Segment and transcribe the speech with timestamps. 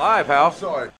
[0.00, 0.50] Live, pal.
[0.50, 0.90] Sorry.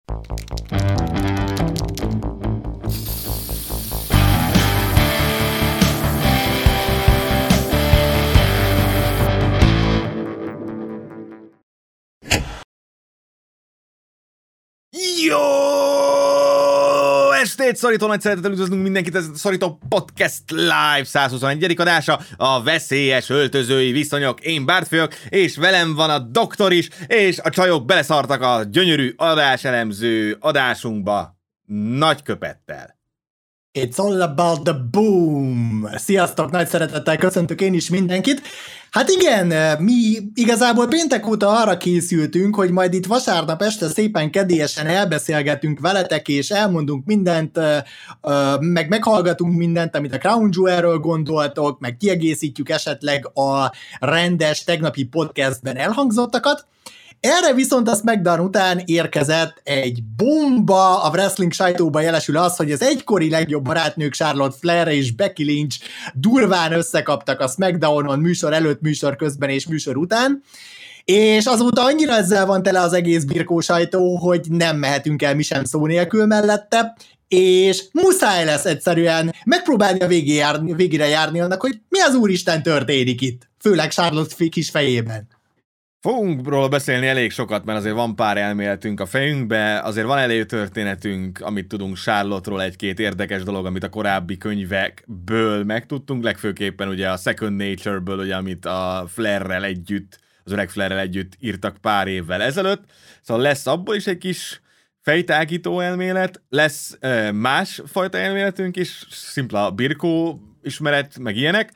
[17.70, 21.74] Estét, szorító nagy szeretettel üdvözlünk mindenkit, ez a Szorító Podcast Live 121.
[21.80, 24.40] adása, a veszélyes öltözői viszonyok.
[24.40, 24.94] Én Bárt
[25.28, 31.36] és velem van a doktor is, és a csajok beleszartak a gyönyörű adáselemző adásunkba
[31.98, 32.99] nagy köpettel.
[33.72, 35.88] It's all about the boom!
[35.96, 38.42] Sziasztok, nagy szeretettel köszöntök én is mindenkit.
[38.90, 39.92] Hát igen, mi
[40.34, 46.50] igazából péntek óta arra készültünk, hogy majd itt vasárnap este szépen kedélyesen elbeszélgetünk veletek, és
[46.50, 47.58] elmondunk mindent,
[48.60, 55.76] meg meghallgatunk mindent, amit a Crown Jewelről gondoltok, meg kiegészítjük esetleg a rendes tegnapi podcastben
[55.76, 56.66] elhangzottakat.
[57.20, 62.82] Erre viszont a SmackDown után érkezett egy bomba, a wrestling sajtóba jelesül az, hogy az
[62.82, 65.78] egykori legjobb barátnők Charlotte Flair és Becky Lynch
[66.14, 70.42] durván összekaptak a SmackDownon műsor előtt, műsor közben és műsor után,
[71.04, 75.42] és azóta annyira ezzel van tele az egész birkó sajtó, hogy nem mehetünk el mi
[75.42, 76.96] sem szó nélkül mellette,
[77.28, 80.06] és muszáj lesz egyszerűen megpróbálni a
[80.76, 85.38] végére járni annak, hogy mi az úristen történik itt, főleg Charlotte kis fejében.
[86.02, 90.46] Fogunk róla beszélni elég sokat, mert azért van pár elméletünk a fejünkbe, azért van elég
[90.46, 97.16] történetünk, amit tudunk Charlotte-ról, egy-két érdekes dolog, amit a korábbi könyvekből megtudtunk, legfőképpen ugye a
[97.16, 102.82] Second Nature-ből, ugye, amit a Flair-rel együtt, az öreg Flair-rel együtt írtak pár évvel ezelőtt,
[103.22, 104.60] szóval lesz abból is egy kis
[105.00, 106.98] fejtágító elmélet, lesz
[107.32, 111.72] más fajta elméletünk is, szimpla birkó ismeret, meg ilyenek,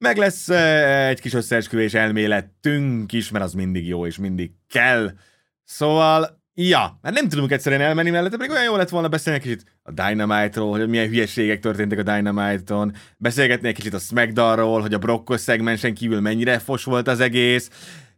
[0.00, 0.48] meg lesz
[1.08, 5.12] egy kis összeesküvés elméletünk is, mert az mindig jó, és mindig kell.
[5.64, 9.44] Szóval, ja, hát nem tudunk egyszerűen elmenni mellette, pedig olyan jó lett volna beszélni egy
[9.44, 14.94] kicsit a Dynamite-ról, hogy milyen hülyeségek történtek a Dynamite-on, beszélgetni egy kicsit a Smackdown-ról, hogy
[14.94, 17.70] a Brockos szegmensen kívül mennyire fos volt az egész,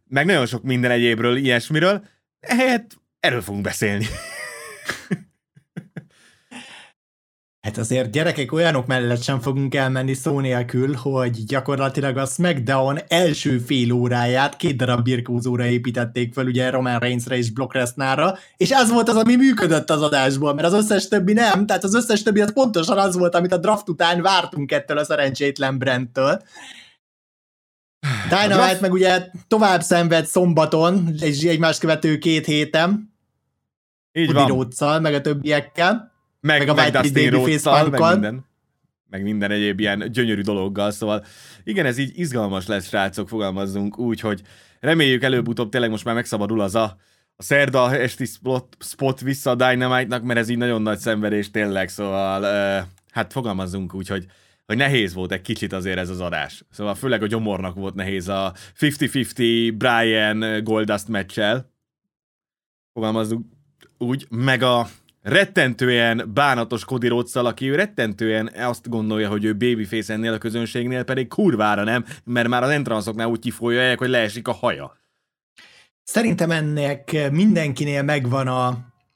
[0.09, 2.05] meg nagyon sok minden egyébről, ilyesmiről.
[2.39, 4.05] Ehelyett erről fogunk beszélni.
[7.63, 13.57] Hát azért gyerekek olyanok mellett sem fogunk elmenni szó nélkül, hogy gyakorlatilag a SmackDown első
[13.57, 18.91] fél óráját két darab birkózóra építették fel, ugye Roman Reignsre és Brock Lesnarra, és ez
[18.91, 22.41] volt az, ami működött az adásból, mert az összes többi nem, tehát az összes többi
[22.41, 26.41] az pontosan az volt, amit a draft után vártunk ettől a szerencsétlen Brenttől.
[28.29, 33.13] Dynamite meg ugye tovább szenved szombaton, és egymást követő két héten.
[34.11, 35.01] Így van.
[35.01, 36.12] meg a többiekkel
[36.43, 38.45] meg, meg a meg Dustin rhodes meg minden,
[39.09, 41.25] meg minden egyéb ilyen gyönyörű dologgal, szóval
[41.63, 44.41] igen, ez így izgalmas lesz, srácok, fogalmazzunk úgy, hogy
[44.79, 46.97] reméljük előbb-utóbb tényleg most már megszabadul az a,
[47.35, 51.89] a szerda esti spot, spot vissza a Dynamite-nak, mert ez így nagyon nagy szenvedés tényleg,
[51.89, 54.25] szóval uh, hát fogalmazzunk úgy, hogy
[54.65, 56.63] hogy nehéz volt egy kicsit azért ez az adás.
[56.71, 61.71] Szóval főleg a gyomornak volt nehéz a 50-50 Brian Goldust meccsel.
[62.93, 63.45] Fogalmazzunk
[63.97, 64.87] úgy, meg a
[65.23, 71.03] rettentően bánatos Cody rhodes aki ő rettentően azt gondolja, hogy ő babyface ennél a közönségnél,
[71.03, 74.97] pedig kurvára nem, mert már az entranszoknál úgy kifolyolják, hogy leesik a haja.
[76.03, 78.67] Szerintem ennek mindenkinél megvan a,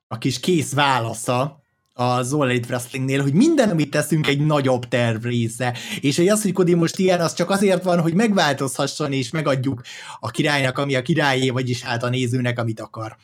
[0.07, 5.23] a kis kész válasza, a All Elite Wrestlingnél, hogy minden, amit teszünk, egy nagyobb terv
[5.23, 5.77] része.
[5.99, 9.81] És hogy az, hogy Cody most ilyen, az csak azért van, hogy megváltozhasson, és megadjuk
[10.19, 13.17] a királynak, ami a királyé, vagyis hát a nézőnek, amit akar.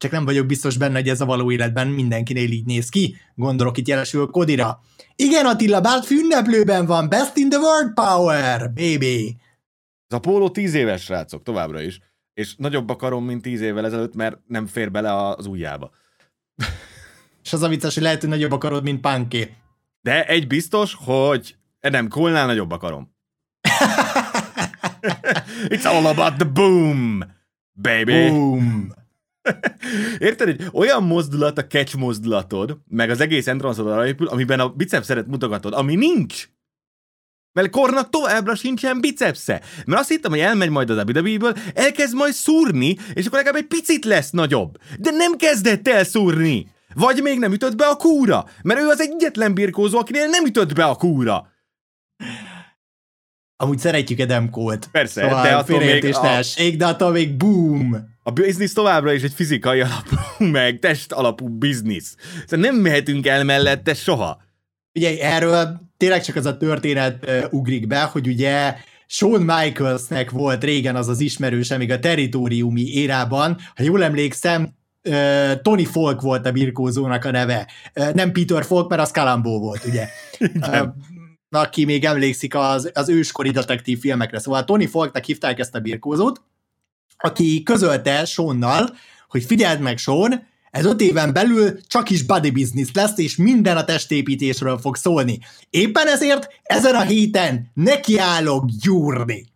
[0.00, 3.16] Csak nem vagyok biztos benne, hogy ez a való életben mindenkinél így néz ki.
[3.34, 4.80] Gondolok itt jelesül Kodira.
[5.16, 9.36] Igen, Attila, bár ünneplőben van, best in the world power, baby.
[10.08, 12.00] Ez a póló tíz éves, srácok, továbbra is.
[12.34, 15.90] És nagyobb a karom, mint tíz évvel ezelőtt, mert nem fér bele az ujjába.
[17.44, 19.56] És az a vicces, hogy lehet, hogy nagyobb a karod, mint Punky.
[20.00, 23.14] De egy biztos, hogy nem Cole-nál nagyobb a karom.
[25.74, 27.24] It's all about the boom,
[27.74, 28.28] baby.
[28.28, 28.98] Boom.
[30.18, 34.68] Érted, hogy olyan mozdulat a catch mozdulatod, meg az egész entrance arra épül, amiben a
[34.68, 36.48] bicepszeret mutogatod, ami nincs.
[37.52, 39.62] Mert Kornak továbbra sincsen bicepsze.
[39.86, 43.68] Mert azt hittem, hogy elmegy majd az WWE-ből, elkezd majd szúrni, és akkor legalább egy
[43.68, 44.78] picit lesz nagyobb.
[44.98, 46.70] De nem kezdett el szúrni.
[46.94, 50.74] Vagy még nem ütött be a kúra, mert ő az egyetlen birkózó, akinél nem ütött
[50.74, 51.52] be a kúra.
[53.56, 54.88] Amúgy szeretjük Adam Cole-t.
[54.92, 56.14] Persze, szóval de attól még...
[56.14, 56.44] A...
[56.76, 57.96] de attól még boom!
[58.30, 62.16] A biznisz továbbra is egy fizikai alapú, meg test alapú biznisz.
[62.46, 64.42] Szóval nem mehetünk el mellette soha.
[64.94, 68.74] Ugye erről tényleg csak az a történet uh, ugrik be, hogy ugye
[69.06, 74.78] Shawn Michaelsnek volt régen az az ismerőse, még a territóriumi érában, ha jól emlékszem,
[75.62, 77.68] Tony Falk volt a birkózónak a neve.
[78.14, 80.08] Nem Peter Falk, mert az Kalambó volt, ugye?
[80.38, 80.94] Igen.
[81.50, 84.38] Aki még emlékszik az, az őskori detektív filmekre.
[84.38, 86.42] Szóval Tony Falknak hívták ezt a birkózót,
[87.20, 88.96] aki közölte Seannal,
[89.28, 93.76] hogy figyeld meg Sean, ez öt éven belül csak is body business lesz, és minden
[93.76, 95.38] a testépítésről fog szólni.
[95.70, 99.48] Éppen ezért ezen a héten nekiállok gyúrni.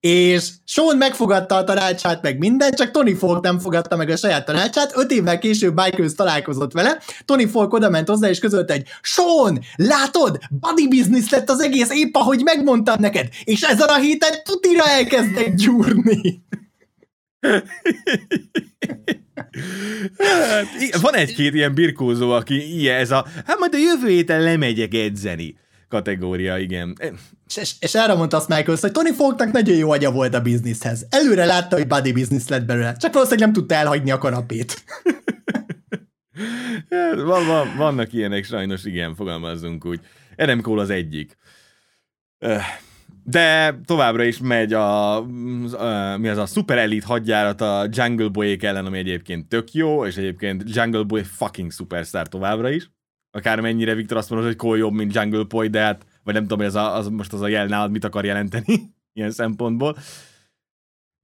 [0.00, 4.44] És Sean megfogadta a tanácsát, meg minden, csak Tony Falk nem fogadta meg a saját
[4.44, 4.92] tanácsát.
[4.96, 9.60] Öt évvel később Michaels találkozott vele, Tony Falk oda ment hozzá, és közölte egy Sean,
[9.76, 14.84] látod, body business lett az egész, épp ahogy megmondtam neked, és ezen a héten tutira
[14.84, 16.42] elkezdek gyúrni.
[20.18, 24.94] Hát, van egy-két ilyen birkózó, aki ilyen ez a, hát majd a jövő héten lemegyek
[24.94, 25.56] edzeni
[25.88, 26.96] kategória, igen.
[27.46, 30.40] És, és, és erre mondta azt Michaels, hogy Tony Falknak nagyon jó agya volt a
[30.40, 31.06] bizniszhez.
[31.10, 34.74] Előre látta, hogy body business lett belőle, csak valószínűleg nem tudta elhagyni a kanapét.
[36.90, 40.00] Hát, van, van, vannak ilyenek, sajnos igen, fogalmazzunk úgy.
[40.36, 41.36] Adam Cole az egyik.
[43.24, 45.20] De továbbra is megy a,
[46.16, 50.16] mi az a Super Elite hadjárat a Jungle boy ellen, ami egyébként tök jó, és
[50.16, 52.90] egyébként Jungle Boy fucking superstar továbbra is.
[53.30, 56.58] Akármennyire Viktor azt mondod, hogy Cole jobb, mint Jungle Boy, de hát, vagy nem tudom,
[56.58, 58.80] hogy az, a, az most az a jel nálad mit akar jelenteni
[59.12, 59.96] ilyen szempontból.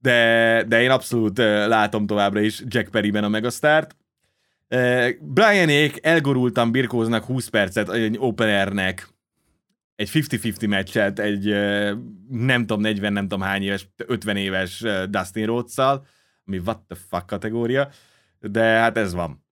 [0.01, 1.37] De, de én abszolút
[1.67, 3.95] látom továbbra is Jack Perryben a megasztárt.
[5.19, 9.07] Brianék elgorultan birkóznak 20 percet egy openernek
[9.99, 11.45] egy 50-50 meccset egy
[12.29, 15.77] nem tudom, 40, nem tudom hány éves, 50 éves Dustin rhodes
[16.45, 17.89] ami what the fuck kategória,
[18.39, 19.45] de hát ez van.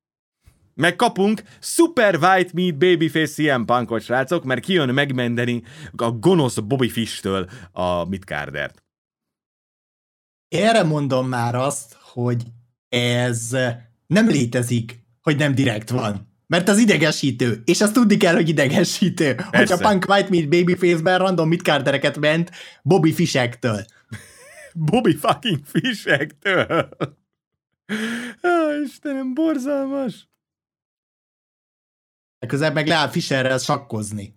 [0.73, 5.63] Megkapunk Super White Meat Babyface CM Punkot, srácok, mert kijön megmenteni
[5.95, 8.83] a gonosz Bobby Fish-től a Midcardert.
[10.47, 12.43] Erre mondom már azt, hogy
[12.89, 13.49] ez
[14.07, 16.35] nem létezik, hogy nem direkt van.
[16.47, 19.35] Mert az idegesítő, és azt tudni kell, hogy idegesítő.
[19.35, 19.57] Persze.
[19.57, 22.51] Hogyha Punk White Meat Babyface-ben random midcardereket ment
[22.83, 23.85] Bobby Fishektől.
[24.91, 26.89] Bobby fucking Fishektől.
[28.41, 30.29] Ah, Istenem, borzalmas.
[32.47, 34.35] Közben meg leáll Fisherrel sakkozni.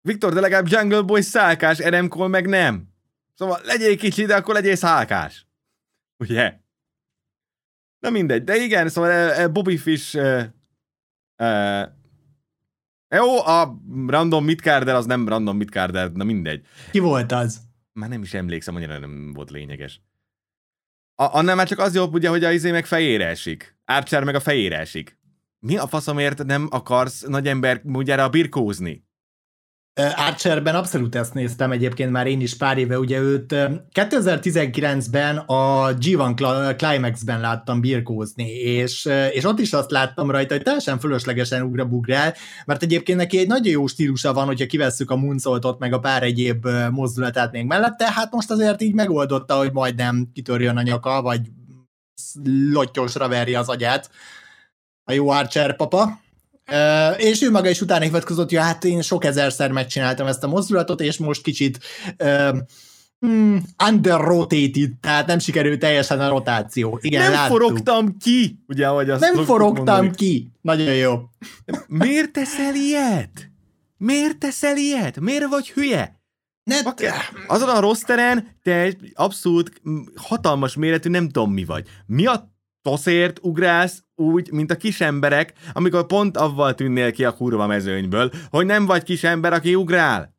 [0.00, 1.78] Viktor, de legalább Jungle Boy szálkás,
[2.08, 2.88] Cole meg nem.
[3.34, 5.46] Szóval legyél kicsi, de akkor legyél szálkás.
[6.16, 6.59] Ugye?
[8.00, 10.42] Na mindegy, de igen, szóval uh, Bobby Fish uh,
[11.36, 11.88] uh,
[13.08, 16.66] jó, a random midcarder az nem random midcarder, na mindegy.
[16.90, 17.60] Ki volt az?
[17.92, 20.00] Már nem is emlékszem, annyira nem volt lényeges.
[21.14, 23.78] A, annál már csak az jobb, ugye, hogy a izé meg fejére esik.
[23.84, 25.18] Archer meg a fejére esik.
[25.58, 29.08] Mi a faszomért nem akarsz nagy ember ugye a birkózni?
[29.94, 33.54] Archerben abszolút ezt néztem egyébként már én is pár éve, ugye őt
[33.94, 40.98] 2019-ben a G1 Climax-ben láttam birkózni, és, és ott is azt láttam rajta, hogy teljesen
[40.98, 42.34] fölöslegesen ugrabugrál,
[42.66, 46.22] mert egyébként neki egy nagyon jó stílusa van, hogyha kivesszük a moonsaultot, meg a pár
[46.22, 51.40] egyéb mozdulatát még mellette, hát most azért így megoldotta, hogy majdnem kitörjön a nyaka, vagy
[52.72, 54.10] lottyosra verje az agyát
[55.04, 56.20] a jó Archer papa.
[56.70, 60.48] Uh, és ő maga is utána hivatkozott, hogy hát én sok ezerszer megcsináltam ezt a
[60.48, 61.78] mozdulatot, és most kicsit
[62.18, 62.58] uh,
[63.18, 66.98] hmm, under-rotated, tehát nem sikerült teljesen a rotáció.
[67.02, 67.56] Igen, nem láttuk.
[67.56, 70.10] forogtam ki, ugye, ahogy azt Nem forogtam mondani.
[70.14, 70.50] ki.
[70.60, 71.20] Nagyon jó.
[71.86, 73.50] Miért teszel ilyet?
[73.96, 75.20] Miért teszel ilyet?
[75.20, 76.20] Miért vagy hülye?
[76.64, 76.76] Ne,
[77.46, 79.80] azon a rossz teren te egy abszolút
[80.14, 81.88] hatalmas méretű nem tudom mi vagy.
[82.06, 82.52] Mi a
[82.82, 88.30] toszért ugrálsz úgy, mint a kis emberek, amikor pont avval tűnnél ki a kurva mezőnyből,
[88.50, 90.38] hogy nem vagy kis ember, aki ugrál.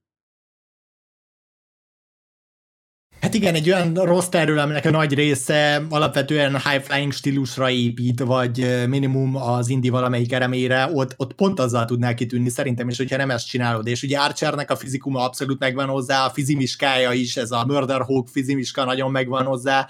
[3.22, 8.88] Hát igen, egy olyan rossz terül, aminek a nagy része alapvetően high-flying stílusra épít, vagy
[8.88, 13.32] minimum az indi valamelyik eremére, ott, ott pont azzal tudnál kitűnni szerintem is, hogyha nem
[13.32, 13.88] ezt csinálod.
[13.88, 18.28] És ugye Archernek a fizikuma abszolút megvan hozzá, a fizimiskája is, ez a Murder Hawk
[18.28, 19.88] fizimiska nagyon megvan hozzá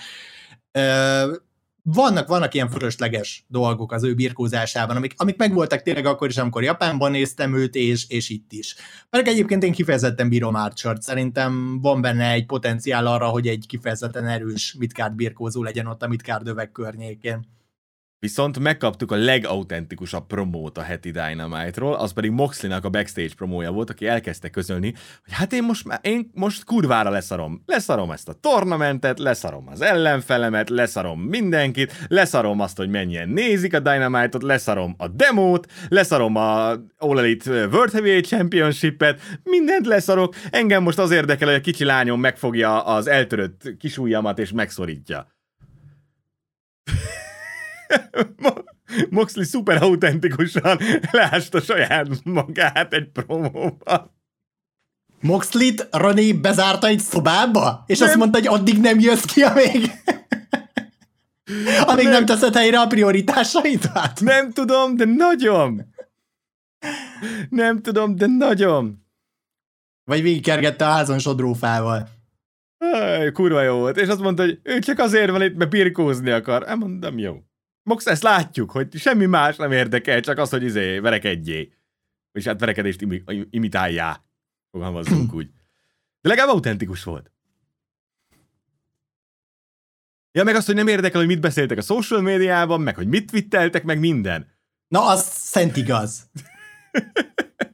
[1.83, 6.63] vannak, vannak ilyen fölösleges dolgok az ő birkózásában, amik, amik megvoltak tényleg akkor is, amikor
[6.63, 8.75] Japánban néztem őt, és, és itt is.
[9.09, 14.27] Mert egyébként én kifejezetten bírom Archer-t, szerintem van benne egy potenciál arra, hogy egy kifejezetten
[14.27, 17.47] erős midcard birkózó legyen ott a midcard övek környékén.
[18.21, 23.89] Viszont megkaptuk a legautentikusabb promót a heti Dynamite-ról, az pedig Moxley-nak a backstage promója volt,
[23.89, 27.63] aki elkezdte közölni, hogy hát én most, én most kurvára leszarom.
[27.65, 33.79] Leszarom ezt a tornamentet, leszarom az ellenfelemet, leszarom mindenkit, leszarom azt, hogy mennyien nézik a
[33.79, 40.35] Dynamite-ot, leszarom a demót, leszarom a All Elite World Heavyweight Championship-et, mindent leszarok.
[40.49, 45.27] Engem most az érdekel, hogy a kicsi lányom megfogja az eltörött kisujjamat és megszorítja.
[49.09, 50.79] Moxley szuper autentikusan
[51.11, 54.11] leásta saját magát egy promóban.
[55.21, 58.07] Moxlit René bezárta egy szobába, és nem.
[58.07, 59.91] azt mondta, hogy addig nem jössz ki, amíg...
[61.85, 62.13] amíg nem.
[62.13, 64.19] nem teszed helyre a prioritásaidat.
[64.19, 65.93] Nem tudom, de nagyon.
[67.49, 69.05] Nem tudom, de nagyon.
[70.03, 72.07] Vagy végigkergette a házon sodrófával.
[72.77, 73.97] Aj, kurva jó volt.
[73.97, 76.65] És azt mondta, hogy ő csak azért van itt, mert birkózni akar.
[76.65, 77.37] Hát mondom, jó.
[77.83, 81.73] Mox, ezt látjuk, hogy semmi más nem érdekel, csak az, hogy izé, verekedjé.
[82.31, 84.23] És hát verekedést imi- imitáljá.
[84.71, 85.49] Fogalmazzunk úgy.
[86.21, 87.31] De legalább autentikus volt.
[90.31, 93.31] Ja, meg azt, hogy nem érdekel, hogy mit beszéltek a social médiában, meg hogy mit
[93.31, 94.51] twitteltek, meg minden.
[94.87, 96.29] Na, az szent igaz.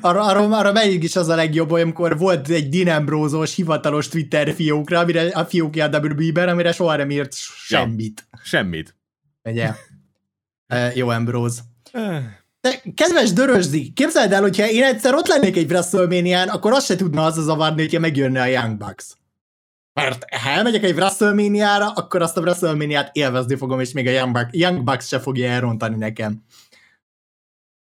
[0.00, 4.98] arra, arra, arra melyik is az a legjobb, amikor volt egy Dinambrózós hivatalos Twitter fiókra,
[4.98, 7.34] amire a fiókja a WB-ben, amire soha nem írt
[7.66, 8.28] semmit.
[8.32, 8.96] Ja, semmit.
[9.42, 9.70] Ugye?
[10.74, 11.60] e, jó Ambrose.
[12.60, 16.96] De kedves Dörösdi, képzeld el, hogyha én egyszer ott lennék egy wrestlemania akkor azt se
[16.96, 19.16] tudna az zavarni, hogyha megjönne a Young Bucks.
[19.92, 24.32] Mert ha elmegyek egy wrestlemania akkor azt a wrestlemania élvezni fogom, és még a Young
[24.32, 26.44] Bucks, Young Bucks se fogja elrontani nekem.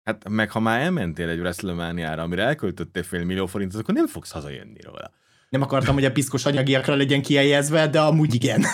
[0.05, 4.31] Hát meg ha már elmentél egy WrestleMania-ra, amire elköltöttél fél millió forintot, akkor nem fogsz
[4.31, 5.11] hazajönni róla.
[5.49, 8.65] Nem akartam, hogy a piszkos anyagiakra legyen kiejezve, de amúgy igen.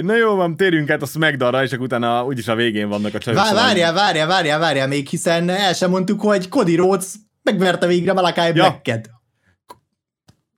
[0.00, 3.18] Na jó van, térjünk át a smackdown és akkor utána úgyis a végén vannak a
[3.18, 3.40] csajok.
[3.40, 8.12] Vár, várjál, várjál, várjál, várjál még, hiszen el sem mondtuk, hogy Cody Rhodes megverte végre
[8.12, 8.52] Malakai ja.
[8.52, 9.10] Black-et.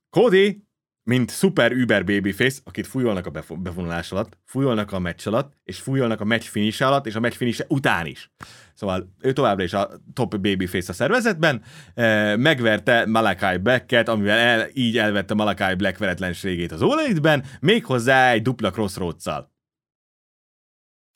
[0.09, 0.62] Cody
[1.03, 6.21] mint szuper Uber babyface, akit fújolnak a bevonulás alatt, fújolnak a meccs alatt, és fújolnak
[6.21, 8.31] a meccs finish alatt, és a meccs finish után is.
[8.73, 11.61] Szóval ő továbbra is a top babyface a szervezetben,
[11.93, 18.41] eh, megverte Malakai Black-et, amivel el, így elvette Malakai Black veretlenségét az All méghozzá egy
[18.41, 19.51] dupla crossroads-szal.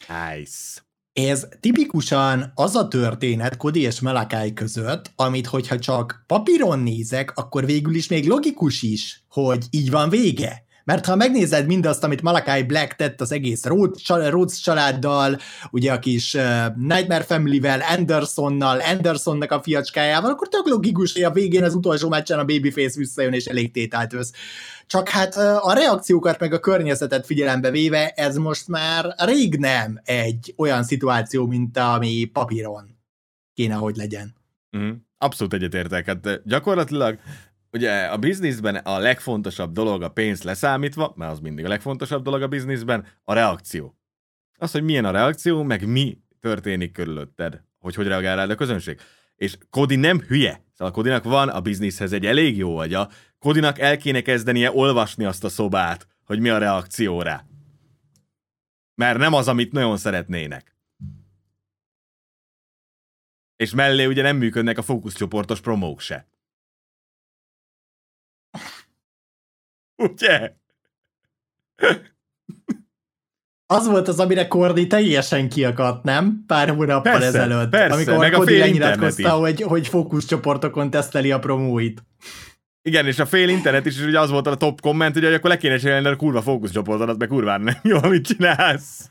[0.07, 0.85] Nice.
[1.13, 7.65] Ez tipikusan az a történet Kodi és Melakai között, amit hogyha csak papíron nézek, akkor
[7.65, 10.65] végül is még logikus is, hogy így van vége.
[10.83, 15.39] Mert ha megnézed mindazt, amit Malakai Black tett az egész Rhodes családdal,
[15.71, 16.37] ugye a kis
[16.75, 22.39] Nightmare Family-vel, Andersonnal, Andersonnak a fiacskájával, akkor tök logikus, hogy a végén az utolsó meccsen
[22.39, 24.31] a Babyface visszajön és elég tételt vesz.
[24.85, 30.53] Csak hát a reakciókat meg a környezetet figyelembe véve ez most már rég nem egy
[30.57, 32.97] olyan szituáció, mint ami papíron
[33.53, 34.35] kéne, hogy legyen.
[34.77, 36.05] Mm, abszolút egyetértek.
[36.05, 37.19] Hát gyakorlatilag
[37.77, 42.41] ugye a bizniszben a legfontosabb dolog a pénz leszámítva, mert az mindig a legfontosabb dolog
[42.41, 43.97] a bizniszben, a reakció.
[44.57, 48.99] Az, hogy milyen a reakció, meg mi történik körülötted, hogy hogy reagál rád a közönség.
[49.35, 50.61] És Kodi nem hülye.
[50.73, 53.09] Szóval Kodinak van a bizniszhez egy elég jó agya.
[53.39, 57.45] Kodinak el kéne kezdenie olvasni azt a szobát, hogy mi a reakció rá.
[58.95, 60.75] Mert nem az, amit nagyon szeretnének.
[63.55, 66.27] És mellé ugye nem működnek a fókuszcsoportos promók se.
[69.97, 70.53] Ugye?
[73.65, 76.43] Az volt az, amire Kordi teljesen kiakadt, nem?
[76.47, 77.69] Pár hónappal persze, ezelőtt.
[77.69, 82.03] Persze, amikor meg Kordi lenyilatkozta, hogy, hogy fókuszcsoportokon teszteli a promóit.
[82.81, 85.57] Igen, és a fél internet is, hogy az volt a top komment, hogy akkor le
[85.57, 89.09] kéne csinálni a kurva fókuszcsoportodat, meg kurvára nem jó, amit csinálsz.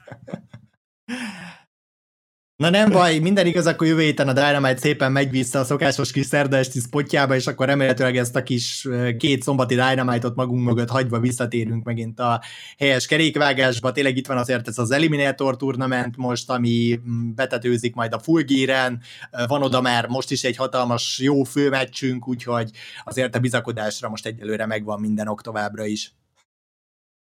[2.56, 6.12] Na nem baj, minden igaz, akkor jövő héten a Dynamite szépen megy vissza a szokásos
[6.12, 10.88] kis szerda esti spotjába, és akkor remélhetőleg ezt a kis két szombati Dynamite-ot magunk mögött
[10.88, 12.42] hagyva visszatérünk megint a
[12.78, 13.92] helyes kerékvágásba.
[13.92, 18.98] Tényleg itt van azért ez az Eliminator Tournament most, ami mm, betetőzik majd a gear
[19.46, 22.70] Van oda már most is egy hatalmas jó főmeccsünk, úgyhogy
[23.04, 26.12] azért a bizakodásra most egyelőre megvan minden ok továbbra is.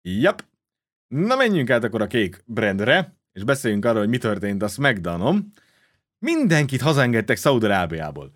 [0.03, 0.45] Yep.
[1.09, 5.53] Na menjünk át akkor a kék brandre és beszéljünk arról, hogy mi történt a SmackDown-on,
[6.19, 8.33] mindenkit hazengedtek Szaudarábiából.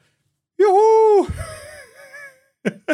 [0.56, 1.26] Juhú!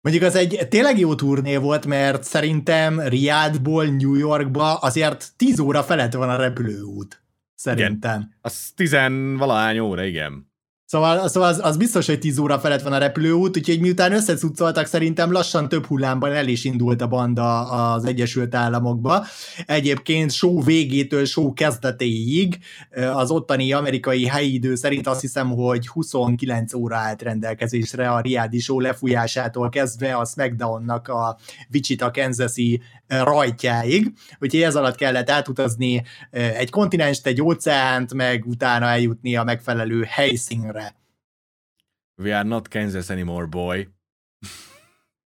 [0.00, 5.82] Mondjuk az egy tényleg jó turné volt, mert szerintem Riadból New Yorkba azért 10 óra
[5.82, 7.22] felett van a repülőút.
[7.54, 8.20] Szerintem.
[8.20, 8.34] Igen.
[8.40, 10.52] Az tizenvalahány óra, igen.
[10.90, 14.86] Szóval, szóval az, az biztos, hogy 10 óra felett van a repülőút, úgyhogy miután összecucoltak,
[14.86, 19.26] szerintem lassan több hullámban el is indult a banda az Egyesült Államokba.
[19.66, 22.58] Egyébként show végétől show kezdetéig
[23.12, 28.58] az ottani amerikai helyi idő szerint azt hiszem, hogy 29 óra állt rendelkezésre a Riadi
[28.58, 31.38] show lefújásától kezdve a SmackDownnak a
[31.72, 39.36] Wichita, Kansas-i rajtjáig, úgyhogy ez alatt kellett átutazni egy kontinenst, egy óceánt, meg utána eljutni
[39.36, 40.77] a megfelelő helyszínre.
[42.18, 43.88] We are not Kansas anymore, boy.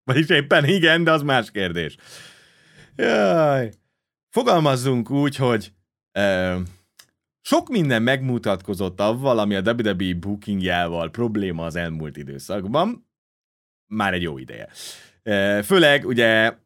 [0.03, 1.95] Vagyis éppen igen, de az más kérdés.
[2.95, 3.71] Jaj.
[4.29, 5.73] Fogalmazzunk úgy, hogy
[6.19, 6.61] uh,
[7.41, 13.09] sok minden megmutatkozott avval, ami a WWE bookingjával probléma az elmúlt időszakban.
[13.87, 14.69] Már egy jó ideje.
[15.23, 16.57] Uh, főleg ugye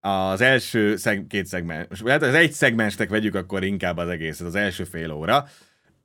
[0.00, 4.54] az első szeg, két szegmens, hát az egy szegmenstek vegyük akkor inkább az egészet, az
[4.54, 5.46] első fél óra,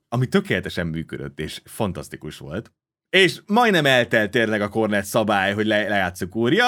[0.07, 2.71] ami tökéletesen működött, és fantasztikus volt.
[3.11, 6.65] És majdnem eltelt tényleg a kornet szabály, hogy le, lejátszuk úrja.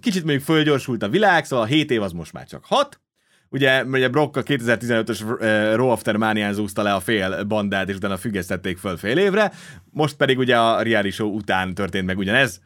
[0.00, 3.00] Kicsit még fölgyorsult a világ, szóval a 7 év az most már csak 6.
[3.48, 5.38] Ugye, ugye Brock a 2015-ös uh,
[5.76, 9.52] Raw After Manian zúzta le a fél bandát, és utána függesztették föl fél évre.
[9.90, 12.60] Most pedig ugye a reality show után történt meg ugyanez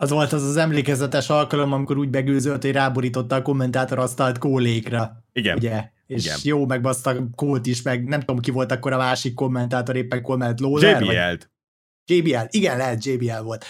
[0.00, 5.24] az volt az az emlékezetes alkalom, amikor úgy begőzölt, hogy ráborította a kommentátor asztalt kólékra.
[5.32, 5.56] Igen.
[5.56, 5.90] Ugye?
[6.06, 6.38] És Igen.
[6.42, 10.36] jó megbaszta kólt is, meg nem tudom ki volt akkor a másik kommentátor, éppen kól
[10.36, 11.02] mellett Lawler.
[11.02, 11.50] JBL-t.
[12.08, 13.64] JBL, igen, lehet JBL volt.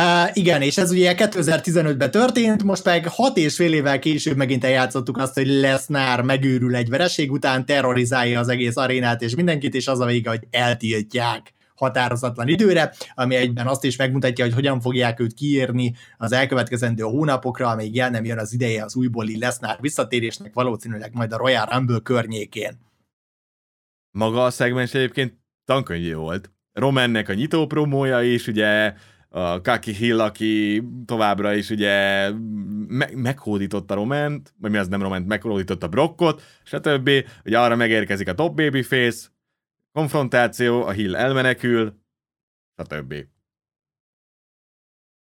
[0.00, 4.64] Uh, igen, és ez ugye 2015-ben történt, most meg hat és fél évvel később megint
[4.64, 9.86] eljátszottuk azt, hogy Lesnar megőrül egy vereség után, terrorizálja az egész arénát és mindenkit, és
[9.88, 15.20] az a vége, hogy eltiltják határozatlan időre, ami egyben azt is megmutatja, hogy hogyan fogják
[15.20, 20.54] őt kiírni az elkövetkezendő hónapokra, amíg el nem jön az ideje az újbóli Lesnar visszatérésnek,
[20.54, 22.78] valószínűleg majd a Royal Rumble környékén.
[24.10, 26.50] Maga a szegmens egyébként tankönyvé volt.
[26.72, 28.94] Romannek a nyitó promója is, ugye
[29.28, 32.30] a Kaki Hill, aki továbbra is ugye
[32.88, 37.10] me- meghódította Roment, vagy mi az nem Roment, meghódította Brockot, stb.
[37.44, 39.28] Ugye arra megérkezik a top babyface,
[39.92, 42.00] konfrontáció, a Hill elmenekül,
[42.76, 43.14] stb.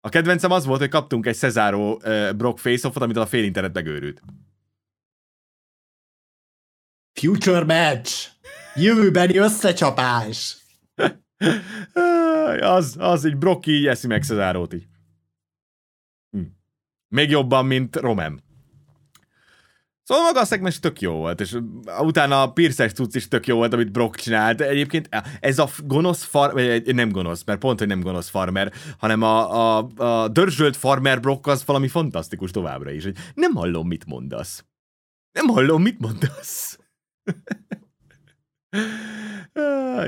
[0.01, 3.73] A kedvencem az volt, hogy kaptunk egy Cesaro uh, Brock face amit a fél internet
[3.73, 4.21] megőrült.
[7.13, 8.29] Future match!
[8.75, 10.57] Jövőbeni összecsapás!
[12.75, 14.87] az, az így Brock így eszi meg Cezárót így.
[16.31, 16.41] Hm.
[17.07, 18.47] Még jobban, mint Roman.
[20.09, 21.57] Szóval maga a szegmens tök jó volt, és
[21.99, 26.23] utána a Pierce cucc is tök jó volt, amit Brock csinált, egyébként ez a gonosz
[26.23, 31.19] farmer, nem gonosz, mert pont, hogy nem gonosz farmer, hanem a, a, a dörzsölt farmer
[31.19, 34.65] Brock az valami fantasztikus továbbra is, hogy nem hallom, mit mondasz.
[35.31, 36.79] Nem hallom, mit mondasz.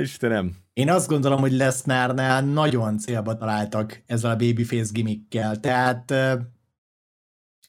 [0.01, 0.55] Istenem.
[0.73, 6.13] Én azt gondolom, hogy Lesnárnál nagyon célba találtak ezzel a babyface gimmickkel, tehát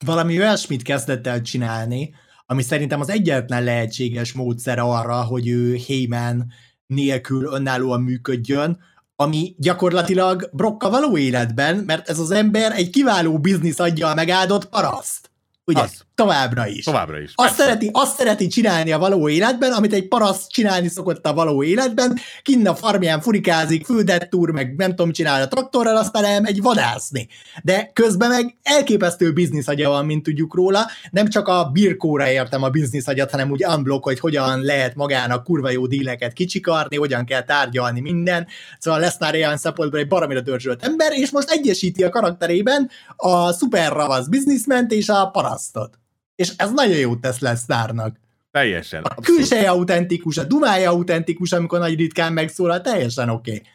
[0.04, 2.14] valami olyasmit kezdett el csinálni,
[2.46, 6.52] ami szerintem az egyetlen lehetséges módszer arra, hogy ő Heyman
[6.86, 8.78] nélkül önállóan működjön,
[9.16, 15.30] ami gyakorlatilag Brokka való életben, mert ez az ember egy kiváló biznisz adja megáldott paraszt.
[15.64, 15.80] Ugye?
[15.80, 16.04] Az.
[16.14, 16.84] Továbbra is.
[16.84, 17.32] Továbbra is.
[17.34, 21.62] Azt szereti, azt szereti csinálni a való életben, amit egy paraszt csinálni szokott a való
[21.62, 26.62] életben, kinn a farmján furikázik, földet túr, meg nem tudom csinálni a traktorral, aztán elmegy
[26.62, 27.28] vadászni.
[27.62, 29.32] De közben meg elképesztő
[29.64, 32.70] agya van, mint tudjuk róla, nem csak a birkóra értem a
[33.04, 38.00] agyat, hanem úgy unblock, hogy hogyan lehet magának kurva jó díleket kicsikarni, hogyan kell tárgyalni
[38.00, 38.46] minden.
[38.78, 43.52] Szóval lesz már olyan szempontból egy baromira dörzsölt ember, és most egyesíti a karakterében a
[43.52, 46.00] szuper ravasz bizniszment és a parasztot
[46.42, 48.16] és ez nagyon jót tesz Lesnárnak.
[48.50, 49.02] Teljesen.
[49.02, 53.50] A külseje autentikus, a dumája autentikus, amikor nagy ritkán megszólal, teljesen oké.
[53.50, 53.66] Okay.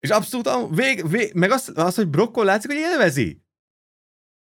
[0.00, 3.42] És abszolút a vég, vég, meg az, az, hogy Brokkol látszik, hogy élvezi,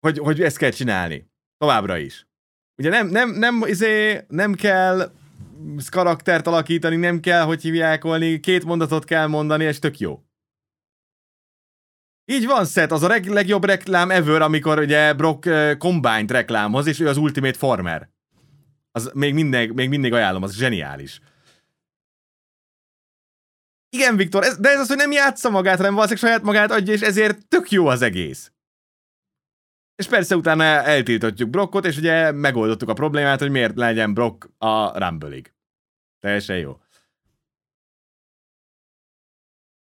[0.01, 1.31] hogy, hogy ezt kell csinálni.
[1.59, 2.27] Továbbra is.
[2.77, 5.12] Ugye nem, nem, nem, izé, nem kell
[5.90, 10.23] karaktert alakítani, nem kell, hogy hívják volni, két mondatot kell mondani, és tök jó.
[12.31, 16.87] Így van, Seth, az a reg- legjobb reklám ever, amikor ugye Brock uh, Combined reklámhoz,
[16.87, 18.09] és ő az Ultimate Farmer.
[18.90, 21.21] Az még mindig, még mindig ajánlom, az zseniális.
[23.88, 26.93] Igen, Viktor, ez, de ez az, hogy nem játsza magát, hanem valószínűleg saját magát adja,
[26.93, 28.53] és ezért tök jó az egész.
[29.95, 34.99] És persze utána eltiltotjuk Brockot, és ugye megoldottuk a problémát, hogy miért legyen Brock a
[34.99, 35.53] Rumble-ig.
[36.21, 36.81] Teljesen jó.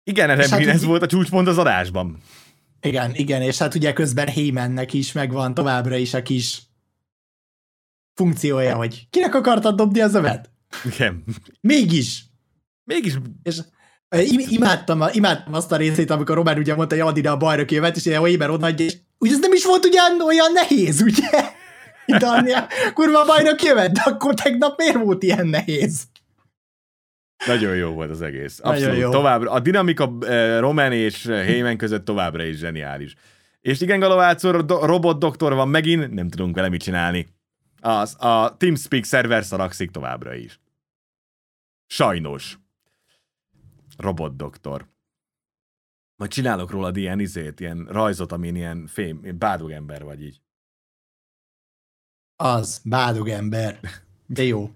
[0.09, 2.19] Igen, hát ez volt a csúcspont az adásban.
[2.81, 6.63] Igen, igen, és hát ugye közben Heymannek is megvan továbbra is a kis
[8.15, 10.51] funkciója, hogy kinek akartad dobni az övet?
[10.95, 11.25] Igen.
[11.61, 12.25] Mégis.
[12.85, 13.15] Mégis...
[13.43, 13.57] És
[14.49, 17.97] imádtam, imádtam azt a részét, amikor Román ugye mondta, hogy add ide a bajnoki jövet,
[17.97, 21.29] és ilyen Weber odaadja, és ugye ez nem is volt ugyan olyan nehéz, ugye?
[22.07, 22.27] Itt
[22.95, 26.03] kurva bajnok jövet, de akkor tegnap miért volt ilyen nehéz?
[27.47, 28.61] Nagyon jó volt az egész.
[28.63, 28.99] Abszolút.
[28.99, 29.11] jó.
[29.11, 33.15] Továbbra, a dinamika uh, Roman és Heyman között továbbra is zseniális.
[33.61, 37.27] És igen, Galovácor do- robot doktor van megint, nem tudunk vele mit csinálni.
[37.81, 40.61] Az, a TeamSpeak szerver szarakszik továbbra is.
[41.87, 42.59] Sajnos.
[43.97, 44.87] Robot doktor.
[46.17, 50.41] Majd csinálok róla ilyen izét, ilyen rajzot, amin ilyen fém, ilyen bádog ember vagy így.
[52.37, 53.81] Az, bádog ember.
[54.27, 54.71] De jó.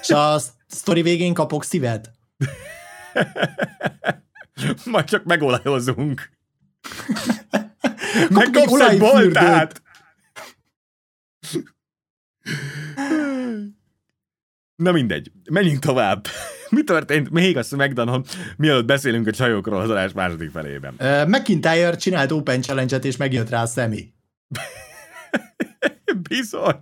[0.00, 0.38] És a
[0.70, 2.10] sztori végén kapok szíved?
[4.84, 6.30] Majd csak megolajozunk.
[8.30, 9.82] Megkapsz egy boltát!
[14.76, 16.26] Na mindegy, menjünk tovább.
[16.68, 18.24] Mi történt még a smackdown
[18.56, 20.94] mielőtt beszélünk a csajokról az adás második felében?
[20.98, 24.12] Uh, McIntyre csinált Open Challenge-et, és megjött rá a szemi.
[26.30, 26.80] Bizony.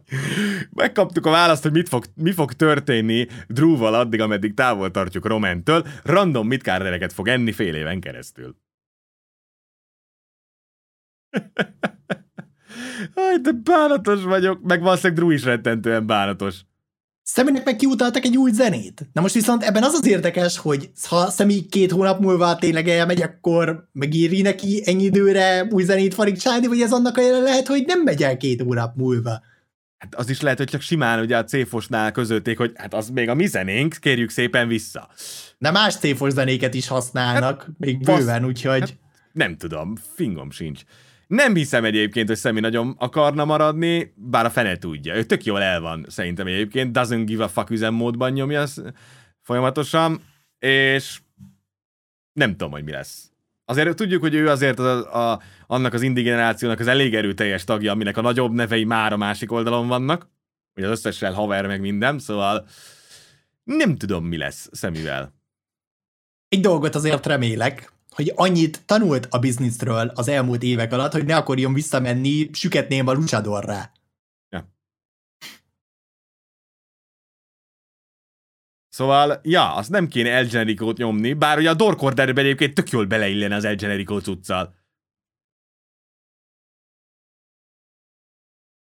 [0.70, 5.86] Megkaptuk a választ, hogy mit fog, mi fog történni Drewval addig, ameddig távol tartjuk Romentől.
[6.02, 8.56] Random mitkárdereket fog enni fél éven keresztül.
[13.14, 16.64] Aj, de bánatos vagyok, meg valószínűleg Drew is rettentően bánatos.
[17.30, 19.08] Személynek meg kiutaltak egy új zenét.
[19.12, 23.22] Na most viszont ebben az az érdekes, hogy ha Személy két hónap múlva tényleg elmegy,
[23.22, 27.84] akkor megíri neki ennyi időre új zenét farigcsálni, vagy ez annak a jelen lehet, hogy
[27.86, 29.42] nem megy el két hónap múlva.
[29.98, 33.28] Hát az is lehet, hogy csak simán ugye a céfosnál közölték, hogy hát az még
[33.28, 35.08] a mi zenénk, kérjük szépen vissza.
[35.58, 38.80] De más céfos zenéket is használnak, hát, még bőven, úgyhogy...
[38.80, 38.96] Hát,
[39.32, 40.80] nem tudom, fingom sincs.
[41.28, 45.14] Nem hiszem egyébként, hogy Szemi nagyon akarna maradni, bár a fene tudja.
[45.14, 48.64] Ő tök jól el van szerintem egyébként, doesn't give a fuck üzemmódban nyomja
[49.40, 50.22] folyamatosan,
[50.58, 51.20] és
[52.32, 53.30] nem tudom, hogy mi lesz.
[53.64, 57.92] Azért tudjuk, hogy ő azért a, a, annak az indi generációnak az elég erőteljes tagja,
[57.92, 60.28] aminek a nagyobb nevei már a másik oldalon vannak,
[60.74, 62.66] hogy az összessel haver meg minden, szóval
[63.64, 65.34] nem tudom, mi lesz Szemivel.
[66.48, 71.36] Egy dolgot azért remélek, hogy annyit tanult a bizniszről az elmúlt évek alatt, hogy ne
[71.36, 73.92] akarjon visszamenni süketném a luchadorra.
[74.50, 74.68] Ja.
[78.88, 83.06] Szóval, ja, azt nem kéne El Generico-t nyomni, bár ugye a Dorkorderben egyébként tök jól
[83.06, 84.76] beleillene az El Generico cuccal.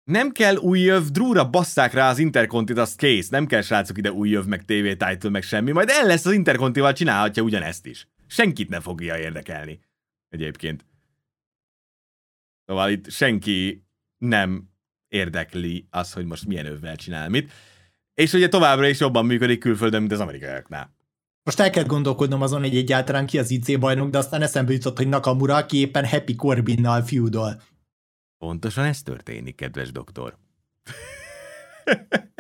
[0.04, 3.30] Nem kell új jöv, Drúra basszák rá az Intercontit, az kész.
[3.30, 5.72] Nem kell srácok ide új jöv, meg TV title, meg semmi.
[5.72, 9.80] Majd el lesz az Intercontival, csinálhatja ugyanezt is senkit ne fogja érdekelni
[10.30, 10.86] egyébként.
[12.66, 13.86] Szóval itt senki
[14.18, 14.70] nem
[15.08, 17.52] érdekli az, hogy most milyen övvel csinál mit.
[18.14, 20.96] És ugye továbbra is jobban működik külföldön, mint az amerikaiaknál.
[21.44, 24.98] Most el kell gondolkodnom azon, hogy egyáltalán ki az IC bajnok, de aztán eszembe jutott,
[24.98, 27.62] hogy Nakamura, aki éppen Happy Corbinnal feudol.
[28.38, 30.38] Pontosan ez történik, kedves doktor.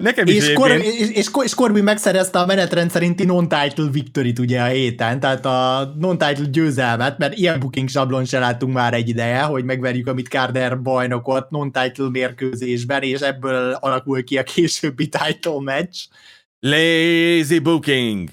[0.00, 4.60] Nekem is és, Kor, és, és, és Corbin megszerezte a menetrend szerinti non-title victory ugye
[4.60, 9.42] a héten, tehát a non-title győzelmet, mert ilyen booking sablon se láttunk már egy ideje,
[9.42, 16.08] hogy megverjük a Carter bajnokot non-title mérkőzésben, és ebből alakul ki a későbbi title match.
[16.60, 18.30] Lazy booking!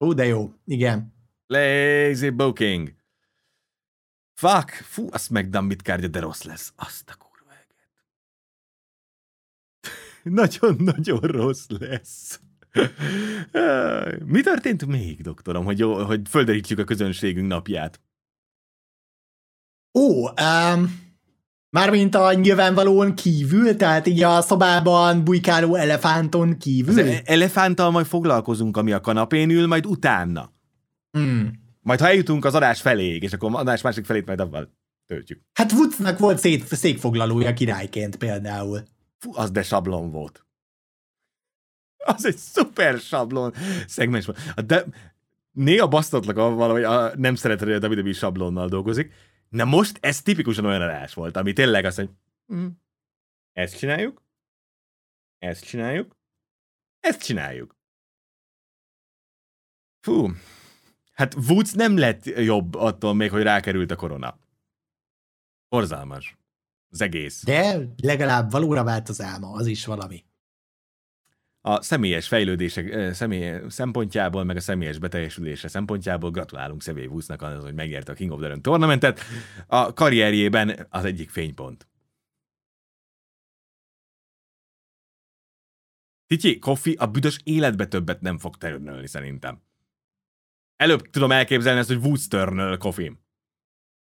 [0.00, 1.14] Ó, de jó, igen.
[1.46, 2.92] Lazy booking.
[4.34, 6.72] Fuck, fú, azt megdám mit kárgya, de rossz lesz.
[6.76, 7.14] Azt a
[10.40, 12.40] nagyon-nagyon rossz lesz.
[14.24, 18.00] Mi történt még, doktorom, hogy, hogy földerítsük a közönségünk napját?
[19.98, 21.00] Ó, um,
[21.70, 26.98] mármint a nyilvánvalóan kívül, tehát így a szobában bujkáló elefánton kívül.
[26.98, 30.52] Az elefánttal majd foglalkozunk, ami a kanapén ül, majd utána.
[31.18, 31.46] Mm.
[31.80, 34.74] Majd ha eljutunk az adás felé, és akkor adás másik felét majd avval
[35.06, 35.40] töltjük.
[35.52, 38.82] Hát Woodsnak volt szét, székfoglalója királyként például.
[39.24, 40.46] Fú, az de sablon volt.
[41.96, 43.54] Az egy szuper sablon
[43.86, 44.66] szegmens volt.
[44.66, 44.84] De
[45.50, 49.12] néha basztatlak avval, hogy a, nem szereted, hogy a WWE sablonnal dolgozik.
[49.48, 52.10] Na most ez tipikusan olyan adás volt, ami tényleg azt, hogy
[52.54, 52.66] mm,
[53.52, 54.22] ezt csináljuk,
[55.38, 56.16] ezt csináljuk,
[57.00, 57.76] ezt csináljuk.
[60.00, 60.30] Fú,
[61.12, 64.38] hát Woods nem lett jobb attól még, hogy rákerült a korona.
[65.68, 66.36] Borzalmas
[66.94, 67.44] az egész.
[67.44, 70.24] De legalább valóra vált az álma, az is valami.
[71.60, 77.74] A személyes fejlődések személy szempontjából, meg a személyes beteljesülése szempontjából gratulálunk Szevét Vusznak az, hogy
[77.74, 79.20] megérte a King of the Run tournamentet.
[79.66, 81.88] A karrierjében az egyik fénypont.
[86.26, 89.62] Tityi, Kofi a büdös életbe többet nem fog törnölni szerintem.
[90.76, 93.23] Előbb tudom elképzelni ezt, hogy Woods törnöl Kofi.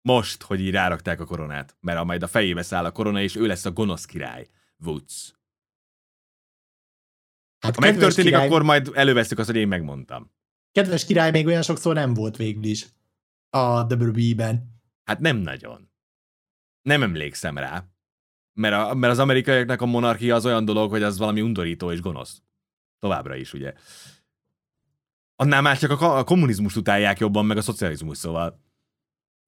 [0.08, 3.36] Most, hogy így rárakták a koronát, mert a majd a fejébe száll a korona, és
[3.36, 4.48] ő lesz a gonosz király.
[4.86, 5.34] Woods.
[7.60, 10.32] Hát Ha megtörténik, király, akkor majd előveszük azt, hogy én megmondtam.
[10.72, 12.88] kedves király még olyan sokszor nem volt végül is
[13.50, 14.82] a WWE-ben.
[15.04, 15.92] Hát nem nagyon.
[16.82, 17.86] Nem emlékszem rá.
[18.54, 22.02] Mert, a, mert az amerikaiaknak a monarchia az olyan dolog, hogy az valami undorító és
[22.02, 22.42] gonosz.
[23.00, 23.74] Továbbra is, ugye.
[25.36, 28.63] Annál már csak a, a kommunizmust utálják jobban, meg a szocializmus, szóval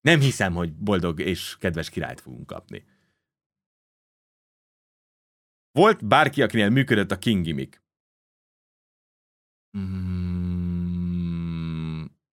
[0.06, 2.86] nem hiszem, hogy boldog és kedves királyt fogunk kapni.
[5.72, 7.84] Volt bárki, akinél működött a King gimmick?
[9.78, 10.46] Mm,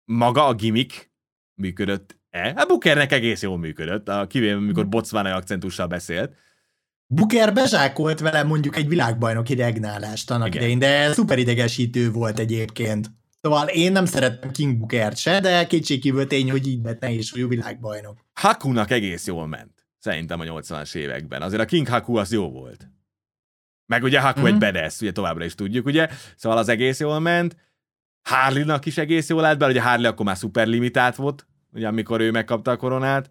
[0.05, 1.11] maga a gimmick
[1.55, 2.53] működött-e?
[2.57, 6.35] A Bookernek egész jól működött, a kivéve, amikor bocvánai akcentussal beszélt.
[7.07, 10.59] Booker bezsákolt vele mondjuk egy világbajnoki regnálást annak Igen.
[10.59, 13.11] idején, de szuper idegesítő volt egyébként.
[13.47, 17.49] Szóval én nem szerettem King Bookert se, de kétségkívül tény, hogy így lett nehéz súlyú
[17.49, 18.25] világbajnok.
[18.35, 19.87] Hakunak egész jól ment.
[19.99, 21.43] Szerintem a 80-as években.
[21.43, 22.91] Azért a King Haku az jó volt.
[23.87, 24.49] Meg ugye Haku Mhm.
[24.49, 26.09] egy bedesz, ugye továbbra is tudjuk, ugye?
[26.37, 27.57] Szóval az egész jól ment.
[28.29, 32.21] Harley-nak is egész jól állt be, ugye Harley akkor már szuper limitált volt, ugye amikor
[32.21, 33.31] ő megkapta a koronát.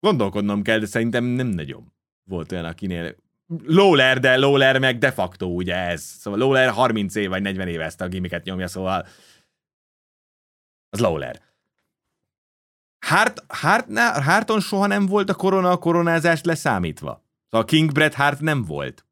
[0.00, 1.92] Gondolkodnom kell, de szerintem nem nagyon
[2.24, 3.16] volt olyan, akinél
[3.64, 6.02] Lawler, de Lawler meg de facto ugye ez.
[6.02, 9.06] Szóval Lawler 30 év vagy 40 éve ezt a gimmicket nyomja, szóval
[10.88, 11.40] az Lawler.
[13.06, 17.24] Hart, Hart, Harton soha nem volt a korona a koronázást leszámítva.
[17.50, 19.06] Szóval King Bret Hart nem volt.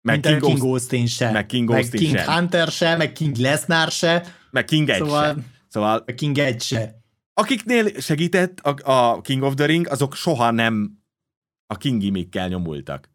[0.00, 2.34] Meg King, King, Austin se, meg King meg Austin King sem.
[2.34, 5.44] Hunter se, meg King Lesnar se, meg King Edge szóval, szóval...
[5.68, 7.00] szóval meg King Edge se.
[7.34, 10.95] akiknél segített a, a King of the Ring, azok soha nem
[11.66, 13.08] a King gimmickkel nyomultak.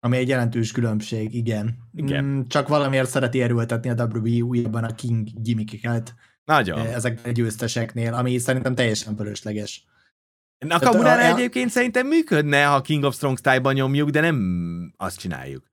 [0.00, 1.78] Ami egy jelentős különbség, igen.
[1.94, 2.24] Igen.
[2.24, 6.78] Mm, csak valamiért szereti erőltetni a WWE újabban a King gimmickeket Nagyon.
[6.78, 9.84] eh, ezeknél a győzteseknél, ami szerintem teljesen fölösleges.
[10.58, 15.18] Nakamurára a- a- egyébként szerintem működne, ha King of Strong Style-ban nyomjuk, de nem azt
[15.18, 15.70] csináljuk.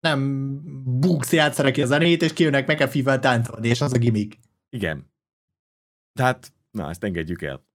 [0.00, 0.20] Nem
[1.00, 4.38] Books játszanak ki a zenét, és kijönnek McAfee-vel táncolni, és az a gimmick.
[4.68, 5.12] Igen.
[6.12, 7.68] Tehát, na, ezt engedjük el.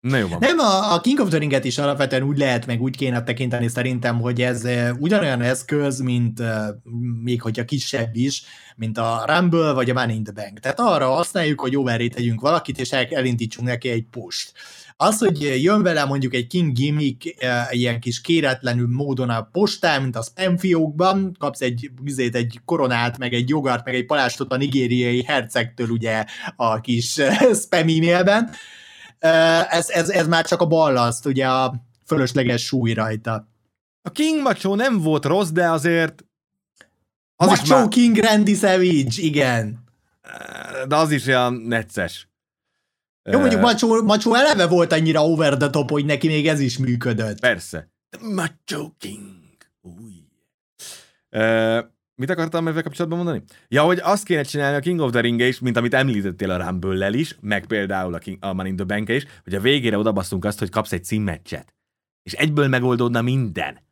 [0.00, 0.28] Na jó.
[0.40, 4.20] Nem, a, King of the Ringet is alapvetően úgy lehet, meg úgy kéne tekinteni szerintem,
[4.20, 6.66] hogy ez eh, ugyanolyan eszköz, mint eh,
[7.22, 8.42] még hogyha kisebb is,
[8.76, 10.58] mint a Rumble vagy a Money in the Bank.
[10.58, 14.52] Tehát arra használjuk, hogy overré tegyünk valakit, és el- elindítsunk neki egy pusht.
[14.96, 20.02] Az, hogy jön vele mondjuk egy King gimmick eh, ilyen kis kéretlenül módon a postán,
[20.02, 24.52] mint a spam fiókban, kapsz egy, vizét, egy koronát, meg egy jogart, meg egy palástot
[24.52, 26.24] a nigériai hercegtől ugye
[26.56, 27.20] a kis
[27.62, 28.50] spam e-mailben,
[29.18, 31.74] ez, ez, ez már csak a ballaszt, ugye a
[32.06, 33.48] fölösleges súly rajta.
[34.02, 36.24] A King Macho nem volt rossz, de azért
[37.36, 39.84] az Macho már, King Randy Savage, igen.
[40.88, 42.28] de az is olyan necces.
[43.30, 46.78] Jó, mondjuk Macho, Macho eleve volt annyira over the top, hogy neki még ez is
[46.78, 47.40] működött.
[47.40, 47.90] Persze.
[48.10, 49.36] The Macho King.
[49.80, 50.24] Új.
[51.30, 51.84] Uh,
[52.18, 53.42] mit akartam ezzel kapcsolatban mondani?
[53.68, 56.66] Ja, hogy azt kéne csinálni a King of the ring is, mint amit említettél a
[56.66, 59.98] rumble is, meg például a, King, a Money in the bank is, hogy a végére
[59.98, 61.74] odabasszunk azt, hogy kapsz egy címmeccset.
[62.22, 63.86] És egyből megoldódna minden.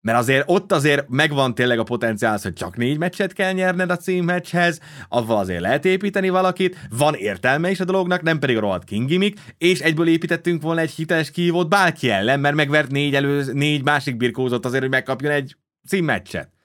[0.00, 3.96] Mert azért ott azért megvan tényleg a potenciál, hogy csak négy meccset kell nyerned a
[3.96, 8.84] címmeccshez, avval azért lehet építeni valakit, van értelme is a dolognak, nem pedig a rohadt
[8.84, 13.52] King gimmick, és egyből építettünk volna egy hiteles kihívót bárki ellen, mert megvert négy, elő,
[13.52, 15.56] négy másik birkózott azért, hogy megkapjon egy
[15.88, 16.59] címmeccset.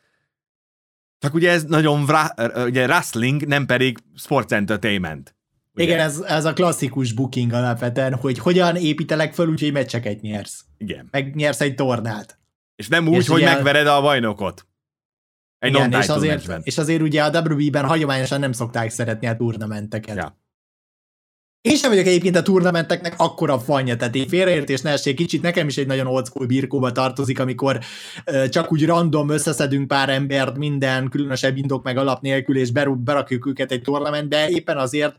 [1.26, 2.34] Csak ugye ez nagyon vra,
[2.66, 5.36] ugye wrestling, nem pedig sports entertainment.
[5.74, 5.84] Ugye?
[5.84, 10.66] Igen, ez, ez a klasszikus booking alapvetően, hogy hogyan építelek föl, úgyhogy meccseket nyersz.
[10.78, 11.08] Igen.
[11.12, 12.40] Meg nyersz egy tornát.
[12.76, 14.68] És nem úgy, És hogy ugye- megvered a bajnokot.
[15.60, 16.62] Egy Igen, és azért, matchben.
[16.64, 20.16] és azért ugye a WWE-ben hagyományosan nem szokták szeretni a turnamenteket.
[20.16, 20.38] Ja.
[21.66, 25.68] Én sem vagyok egyébként a turnamenteknek akkora fanja, tehát én félreértés ne essék kicsit, nekem
[25.68, 27.80] is egy nagyon old school birkóba tartozik, amikor
[28.50, 33.72] csak úgy random összeszedünk pár embert minden különösebb indok meg alap nélkül, és berakjuk őket
[33.72, 35.16] egy tornamentbe, éppen azért,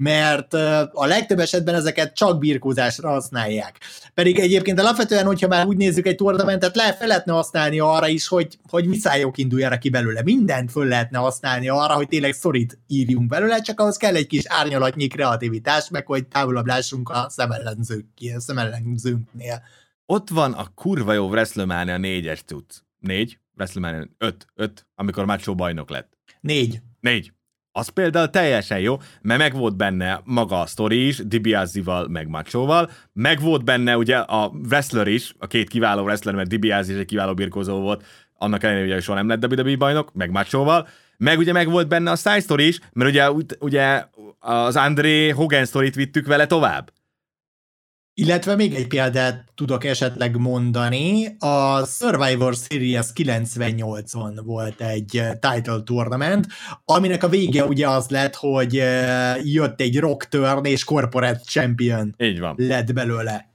[0.00, 0.54] mert
[0.92, 3.78] a legtöbb esetben ezeket csak birkózásra használják.
[4.14, 8.28] Pedig egyébként alapvetően, hogyha már úgy nézzük egy tornamentet, le, fel lehetne használni arra is,
[8.28, 10.22] hogy, hogy viszályok induljanak ki belőle.
[10.22, 14.44] Mindent föl lehetne használni arra, hogy tényleg szorít írjunk belőle, csak ahhoz kell egy kis
[14.46, 19.62] árnyalatnyi kreativitás, meg hogy távolabb lássunk a szemellenzők, szemellenzőnknél.
[20.06, 22.76] Ott van a kurva jó WrestleMania 4-es cucc.
[22.98, 23.38] Négy?
[23.56, 26.18] WrestleMania 5, 5, amikor Macho bajnok lett.
[26.40, 26.80] Négy.
[27.00, 27.32] Négy.
[27.72, 32.90] Az például teljesen jó, mert meg volt benne maga a sztori is, DiBiase-val, meg Machóval,
[33.12, 37.06] meg volt benne ugye a wrestler is, a két kiváló wrestler, mert DiBiase is egy
[37.06, 38.04] kiváló birkózó volt,
[38.34, 42.10] annak ellenére, hogy soha nem lett WWE bajnok, meg Machóval, meg ugye meg volt benne
[42.10, 44.04] a side story is, mert ugye, ugye
[44.38, 46.92] az André Hogan sztorit vittük vele tovább.
[48.14, 55.82] Illetve még egy példát tudok esetleg mondani, a Survivor Series 98-on volt egy eh, title
[55.82, 56.46] tournament,
[56.84, 62.14] aminek a vége ugye az lett, hogy eh, jött egy rock turn és corporate champion
[62.18, 62.54] Így van.
[62.58, 63.54] lett belőle.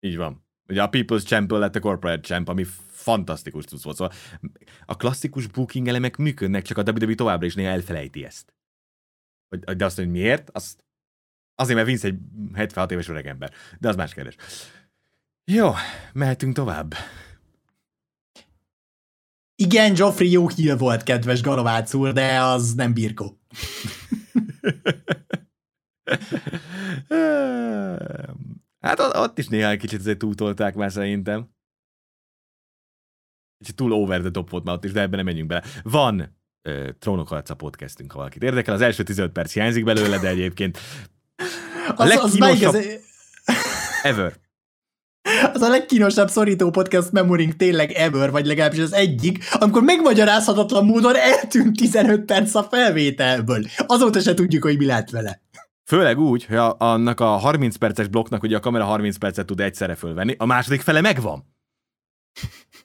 [0.00, 0.44] Így van.
[0.68, 3.96] Ugye a People's Champion lett a Corporate Champ, ami fantasztikus tudsz volt.
[3.96, 4.12] Szóval
[4.86, 8.54] a klasszikus booking elemek működnek, csak a WWE továbbra is néha elfelejti ezt.
[9.76, 10.84] De azt, hogy miért, azt
[11.58, 12.18] Azért, mert Vince egy
[12.54, 13.52] 76 éves ember.
[13.78, 14.36] De az más kérdés.
[15.44, 15.72] Jó,
[16.12, 16.94] mehetünk tovább.
[19.54, 23.40] Igen, Joffrey jó hír volt, kedves Galovác úr, de az nem birkó.
[28.80, 31.54] hát ott is néha egy kicsit azért túltolták már szerintem.
[33.58, 35.64] Kicsit túl over the top volt már ott is, de ebben nem menjünk bele.
[35.82, 36.36] Van
[36.98, 38.74] Trónok Harca podcastünk, ha valakit érdekel.
[38.74, 40.78] Az első 15 perc hiányzik belőle, de egyébként
[41.88, 42.74] a az, legkínosabb...
[42.74, 42.86] Az
[44.02, 44.32] ever.
[45.52, 51.16] Az a legkínosabb szorító podcast memorink tényleg ever, vagy legalábbis az egyik, amikor megmagyarázhatatlan módon
[51.16, 53.64] eltűnt 15 perc a felvételből.
[53.86, 55.40] Azóta se tudjuk, hogy mi lett vele.
[55.84, 59.60] Főleg úgy, hogy a, annak a 30 perces blokknak ugye a kamera 30 percet tud
[59.60, 61.54] egyszerre fölvenni, a második fele megvan.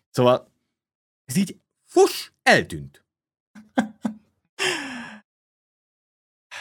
[0.10, 0.52] Szóval
[1.26, 3.06] ez így fus, eltűnt.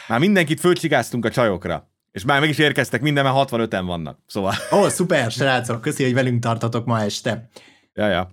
[0.07, 1.90] Már mindenkit fölcsigáztunk a csajokra.
[2.11, 4.19] És már meg is érkeztek, minden, mert 65-en vannak.
[4.27, 4.53] Szóval.
[4.71, 7.49] Ó, oh, szuper, srácok, köszi, hogy velünk tartatok ma este.
[7.93, 8.31] Ja, ja.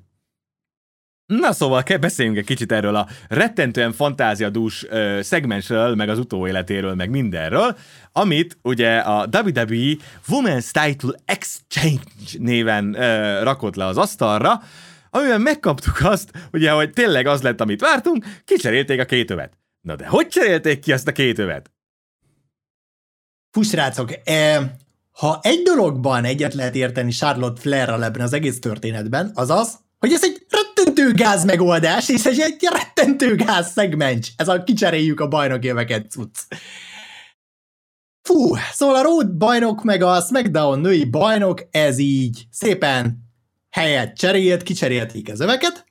[1.27, 7.11] Na szóval beszéljünk egy kicsit erről a rettentően fantáziadús ö, szegmensről, meg az utóéletéről, meg
[7.11, 7.77] mindenről,
[8.13, 9.95] amit ugye a WWE
[10.29, 12.03] Women's Title Exchange
[12.39, 14.63] néven ö, rakott le az asztalra,
[15.11, 19.59] amiben megkaptuk azt, ugye, hogy tényleg az lett, amit vártunk, kicserélték a két övet.
[19.81, 21.71] Na de hogy cserélték ki azt a két övet?
[23.59, 24.77] Fusrácok, e,
[25.13, 30.13] ha egy dologban egyet lehet érteni Charlotte Flair-ral ebben az egész történetben, az az, hogy
[30.13, 34.33] ez egy rettentő gáz megoldás, és ez egy rettentő gáz szegmens.
[34.37, 36.39] Ez a kicseréljük a bajnok éveket cucc.
[38.23, 43.19] Fú, szóval a Road bajnok meg a SmackDown női bajnok, ez így szépen
[43.71, 45.87] helyet cserélt, kicserélték az öveket,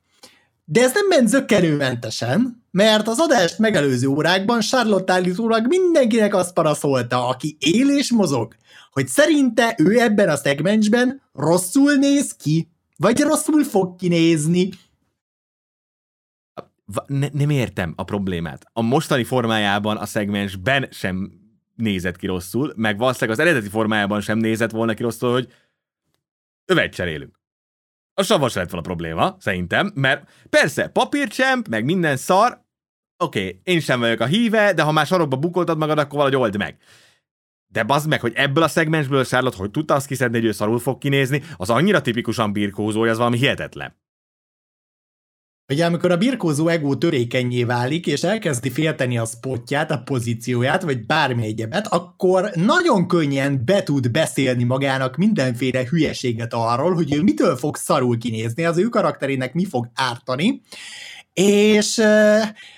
[0.69, 7.27] de ez nem ment zöggenőmentesen, mert az adást megelőző órákban Charlotte állítólag mindenkinek azt paraszolta,
[7.27, 8.55] aki él és mozog,
[8.91, 14.69] hogy szerinte ő ebben a szegmensben rosszul néz ki, vagy rosszul fog kinézni.
[17.05, 18.65] Ne, nem értem a problémát.
[18.73, 21.31] A mostani formájában a szegmensben sem
[21.75, 25.47] nézett ki rosszul, meg valószínűleg az eredeti formájában sem nézett volna ki rosszul, hogy
[26.65, 27.39] övet cserélünk.
[28.19, 32.63] A savas lett volna probléma, szerintem, mert persze, papírcsemp, meg minden szar,
[33.17, 36.35] oké, okay, én sem vagyok a híve, de ha már sarokba bukoltad magad, akkor valahogy
[36.35, 36.77] old meg.
[37.67, 40.79] De bazd meg, hogy ebből a szegmensből Charlotte, hogy tudta azt kiszedni, hogy ő szarul
[40.79, 43.95] fog kinézni, az annyira tipikusan birkózó, hogy az valami hihetetlen.
[45.69, 51.05] Ugye amikor a birkózó ego törékenyé válik, és elkezdi félteni a spotját, a pozícióját, vagy
[51.05, 57.55] bármi egyebet, akkor nagyon könnyen be tud beszélni magának mindenféle hülyeséget arról, hogy ő mitől
[57.55, 60.61] fog szarul kinézni, az ő karakterének mi fog ártani,
[61.33, 62.01] és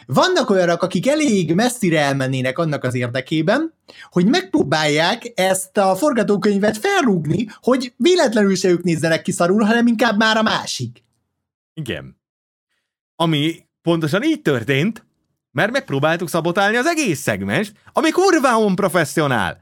[0.06, 3.73] vannak olyanok, akik elég messzire elmennének annak az érdekében,
[4.10, 10.17] hogy megpróbálják ezt a forgatókönyvet felrúgni, hogy véletlenül se ők nézzenek ki szarul, hanem inkább
[10.17, 11.04] már a másik.
[11.73, 12.18] Igen.
[13.21, 15.05] Ami pontosan így történt,
[15.51, 19.62] mert megpróbáltuk szabotálni az egész szegmens, ami kurváon professzionál.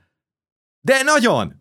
[0.82, 1.54] De nagyon!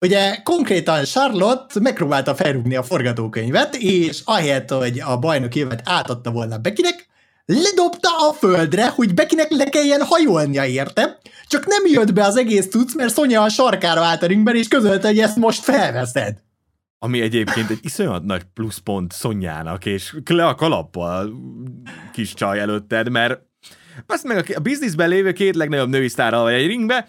[0.00, 6.58] Ugye konkrétan Charlotte megpróbálta felrúgni a forgatókönyvet, és ahelyett, hogy a bajnok évet átadta volna
[6.58, 7.06] Bekinek,
[7.44, 12.68] ledobta a földre, hogy Bekinek le kelljen hajolnia érte, csak nem jött be az egész
[12.68, 16.38] tudsz, mert Szonya a sarkára állt a ringben, és közölte, hogy ezt most felveszed.
[17.02, 21.32] Ami egyébként egy iszonyat nagy pluszpont Szonyának, és le a kalappal
[22.12, 23.40] kis csaj előtted, mert
[24.06, 27.08] azt meg a bizniszben lévő két legnagyobb női sztárral vagy egy ringbe,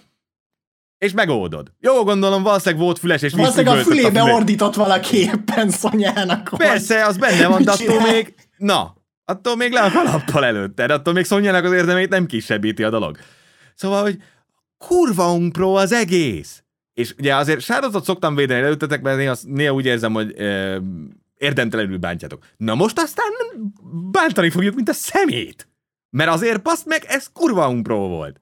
[0.97, 1.71] és megoldod.
[1.79, 6.51] Jó, gondolom, valószínűleg volt füles, és Valószínűleg a fülébe a ordított valaki éppen Szonyának.
[6.57, 11.13] Persze, az benne van, de attól még, na, attól még le a kalappal előtted, attól
[11.13, 13.17] még Szonyának az érdemét nem kisebbíti a dolog.
[13.75, 14.17] Szóval, hogy
[14.77, 16.60] kurva pro az egész.
[16.93, 20.81] És ugye azért sárotot szoktam védeni előttetek, mert néha, néha úgy érzem, hogy e,
[21.35, 22.45] érdemtelenül bántjátok.
[22.57, 23.31] Na most aztán
[24.11, 25.67] bántani fogjuk, mint a szemét.
[26.09, 28.41] Mert azért paszt meg, ez kurva unpró volt.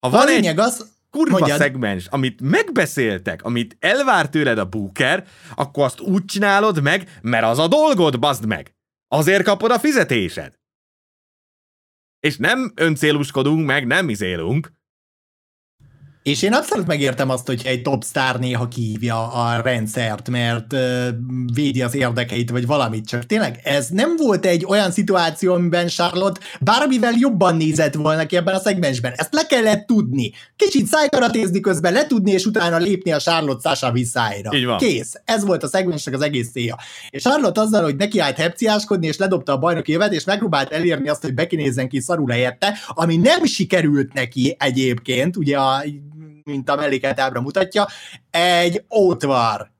[0.00, 1.58] Ha van a lényeg egy az, kurva mondjad.
[1.58, 7.58] szegmens, amit megbeszéltek, amit elvár tőled a booker, akkor azt úgy csinálod meg, mert az
[7.58, 8.74] a dolgod, bazd meg.
[9.08, 10.58] Azért kapod a fizetésed.
[12.20, 14.72] És nem öncéluskodunk, meg nem izélünk.
[16.22, 21.06] És én abszolút megértem azt, hogy egy top star néha kívja a rendszert, mert uh,
[21.54, 26.40] védi az érdekeit, vagy valamit, csak tényleg ez nem volt egy olyan szituáció, amiben Charlotte
[26.60, 29.12] bármivel jobban nézett volna ki ebben a szegmensben.
[29.16, 30.32] Ezt le kellett tudni.
[30.56, 34.56] Kicsit szájkaratézni közben letudni, és utána lépni a Charlotte Sasha visszájra.
[34.56, 34.78] Így van.
[34.78, 35.20] Kész.
[35.24, 36.76] Ez volt a szegmensnek az egész célja.
[37.10, 41.08] És Charlotte azzal, hogy neki állt hepciáskodni, és ledobta a bajnoki jövet, és megpróbált elérni
[41.08, 45.82] azt, hogy bekinézzen ki szarul helyette, ami nem sikerült neki egyébként, ugye a
[46.50, 47.86] mint a mellékeltábra mutatja,
[48.30, 49.70] egy ótvar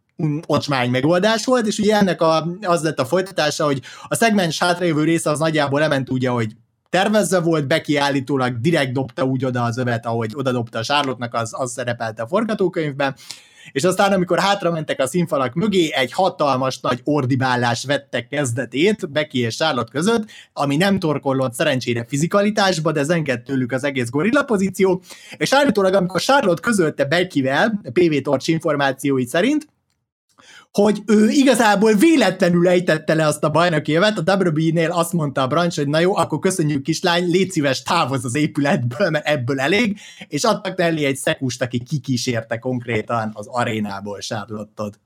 [0.47, 5.05] ocsmány megoldás volt, és ugye ennek a, az lett a folytatása, hogy a szegmens hátralévő
[5.05, 6.53] része az nagyjából lement úgy, hogy
[6.89, 11.35] tervezve volt, Becky állítólag direkt dobta úgy oda az övet, ahogy oda dobta a Charlotte-nak,
[11.35, 13.15] az, az szerepelt a forgatókönyvben,
[13.73, 19.39] és aztán, amikor hátra mentek a színfalak mögé, egy hatalmas nagy ordibálás vette kezdetét Becky
[19.39, 25.03] és Charlotte között, ami nem torkollott szerencsére fizikalitásba, de zengett tőlük az egész gorilla pozíció,
[25.37, 29.67] és állítólag, amikor Charlotte közölte Beckyvel, PV Torch információi szerint,
[30.73, 35.47] hogy ő igazából véletlenül ejtette le azt a bajnoki évet, a WB-nél azt mondta a
[35.47, 39.99] branch, hogy na jó, akkor köszönjük kislány, légy szíves, távoz az épületből, mert ebből elég,
[40.29, 45.01] és adtak neki egy szekust, aki kikísérte konkrétan az arénából Charlotte-ot.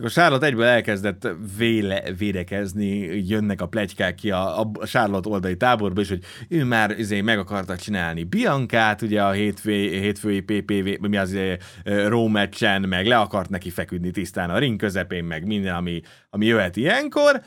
[0.00, 2.88] Csak a Charlotte egyből elkezdett véle, védekezni,
[3.28, 7.38] jönnek a plegykák ki a, a Charlotte oldali táborba, és hogy ő már izé, meg
[7.38, 13.18] akarta csinálni Biancát, ugye a hétfői, hétfői PPV, mi az izé, Raw matchen, meg le
[13.18, 17.42] akart neki feküdni tisztán a ring közepén, meg minden, ami, ami jöhet ilyenkor.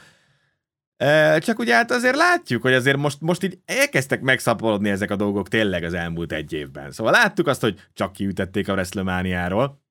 [1.37, 5.47] Csak ugye hát azért látjuk, hogy azért most, most így elkezdtek megszaporodni ezek a dolgok
[5.47, 6.91] tényleg az elmúlt egy évben.
[6.91, 9.81] Szóval láttuk azt, hogy csak kiütették a WrestleMania-ról,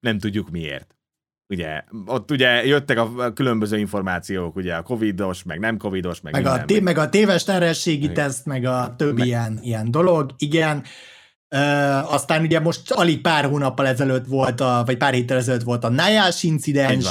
[0.00, 0.97] nem tudjuk miért
[1.48, 6.42] ugye, ott ugye jöttek a különböző információk, ugye a covidos, meg nem covidos, meg, meg
[6.42, 6.62] minden.
[6.62, 9.26] A té- meg a téves terhességi teszt, meg a többi meg...
[9.26, 10.82] ilyen, ilyen dolog, igen.
[11.50, 15.84] Uh, aztán ugye most alig pár hónappal ezelőtt volt, a, vagy pár héttel ezelőtt volt
[15.84, 17.06] a Nájás incidens,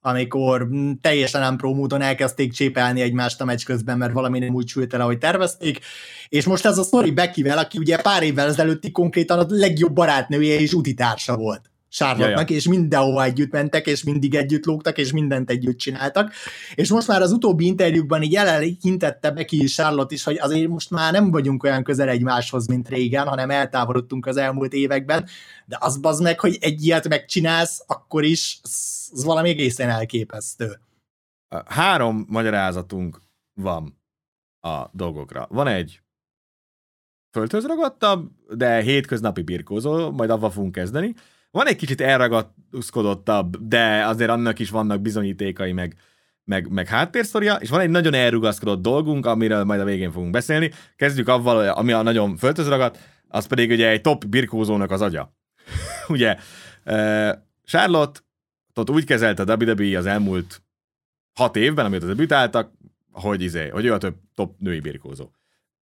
[0.00, 0.68] amikor
[1.00, 5.00] teljesen nem módon elkezdték csépelni egymást a meccs közben, mert valami nem úgy sült el,
[5.00, 5.80] ahogy tervezték,
[6.28, 10.58] és most ez a sztori Beckyvel, aki ugye pár évvel ezelőtti konkrétan a legjobb barátnője
[10.58, 11.70] és utitársa volt.
[11.94, 16.32] Charlotte-nak, és mindenhova együtt mentek, és mindig együtt lógtak, és mindent együtt csináltak.
[16.74, 20.90] És most már az utóbbi interjúkban így elhintette Becky és Charlotte is, hogy azért most
[20.90, 25.26] már nem vagyunk olyan közel egymáshoz, mint régen, hanem eltávolodtunk az elmúlt években,
[25.66, 30.80] de az bazd meg, hogy egy ilyet megcsinálsz, akkor is az valami egészen elképesztő.
[31.66, 33.20] Három magyarázatunk
[33.60, 34.00] van
[34.60, 35.46] a dolgokra.
[35.50, 36.00] Van egy
[37.30, 41.14] földhöz ragadtabb, de hétköznapi birkózó, majd avval fogunk kezdeni.
[41.54, 45.96] Van egy kicsit elragaszkodottabb, de azért annak is vannak bizonyítékai, meg,
[46.44, 50.70] meg, meg háttérsztoria, és van egy nagyon elrugaszkodott dolgunk, amiről majd a végén fogunk beszélni.
[50.96, 52.98] Kezdjük avval, ami a nagyon föltöz ragadt,
[53.28, 55.36] az pedig ugye egy top birkózónak az agya.
[56.08, 56.36] ugye,
[57.64, 58.20] Charlotte
[58.74, 60.62] ott úgy kezelte a WWE az elmúlt
[61.34, 62.72] hat évben, amit debütáltak,
[63.12, 65.30] hogy, izé, hogy ő a több top női birkózó.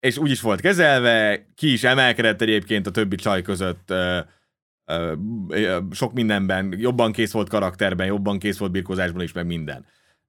[0.01, 3.93] És úgy is volt kezelve, ki is emelkedett egyébként a többi csaj között
[5.91, 9.87] sok mindenben, jobban kész volt karakterben, jobban kész volt birkózásban is, meg minden.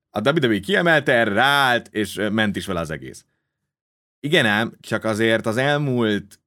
[0.10, 3.26] A WWE kiemelte, erre ráállt, és ment is vele az egész.
[4.20, 6.40] Igen ám, csak azért az elmúlt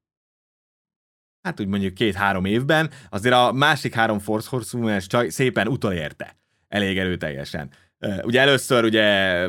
[1.41, 6.37] hát úgy mondjuk két-három évben, azért a másik három Force Horsewoman csaj szépen utolérte.
[6.67, 7.69] Elég erőteljesen.
[8.21, 9.47] Ugye először ugye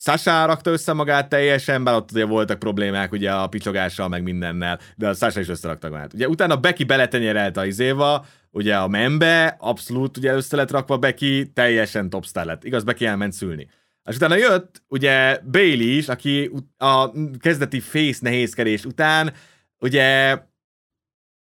[0.00, 4.80] Sasha rakta össze magát teljesen, bár ott ugye voltak problémák ugye a picsogással, meg mindennel,
[4.96, 6.14] de a Sasha is összerakta magát.
[6.14, 11.50] Ugye utána Becky beletenyerelt a izéva, ugye a membe, abszolút ugye össze lett rakva Becky,
[11.52, 12.64] teljesen topstar lett.
[12.64, 13.68] Igaz, Becky elment szülni.
[14.08, 19.32] És utána jött ugye Bailey is, aki a kezdeti face nehézkedés után
[19.80, 20.38] ugye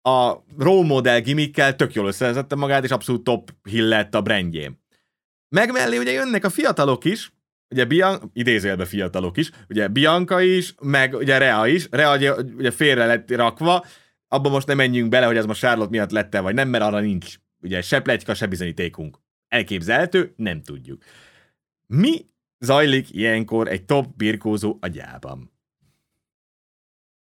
[0.03, 4.83] a role model gimmickkel tök jól összezette magát, és abszolút top hill lett a brandjén.
[5.49, 7.33] Meg mellé ugye jönnek a fiatalok is,
[7.75, 12.71] ugye Bian, idézélbe fiatalok is, ugye Bianca is, meg ugye Rea is, Rea ugye, ugye
[12.71, 13.85] félre lett rakva,
[14.29, 17.01] abban most nem menjünk bele, hogy ez most Charlotte miatt lett vagy nem, mert arra
[17.01, 19.19] nincs ugye se plegyka, se bizonyítékunk.
[19.49, 21.03] Elképzelhető, nem tudjuk.
[21.87, 22.27] Mi
[22.59, 25.53] zajlik ilyenkor egy top birkózó agyában?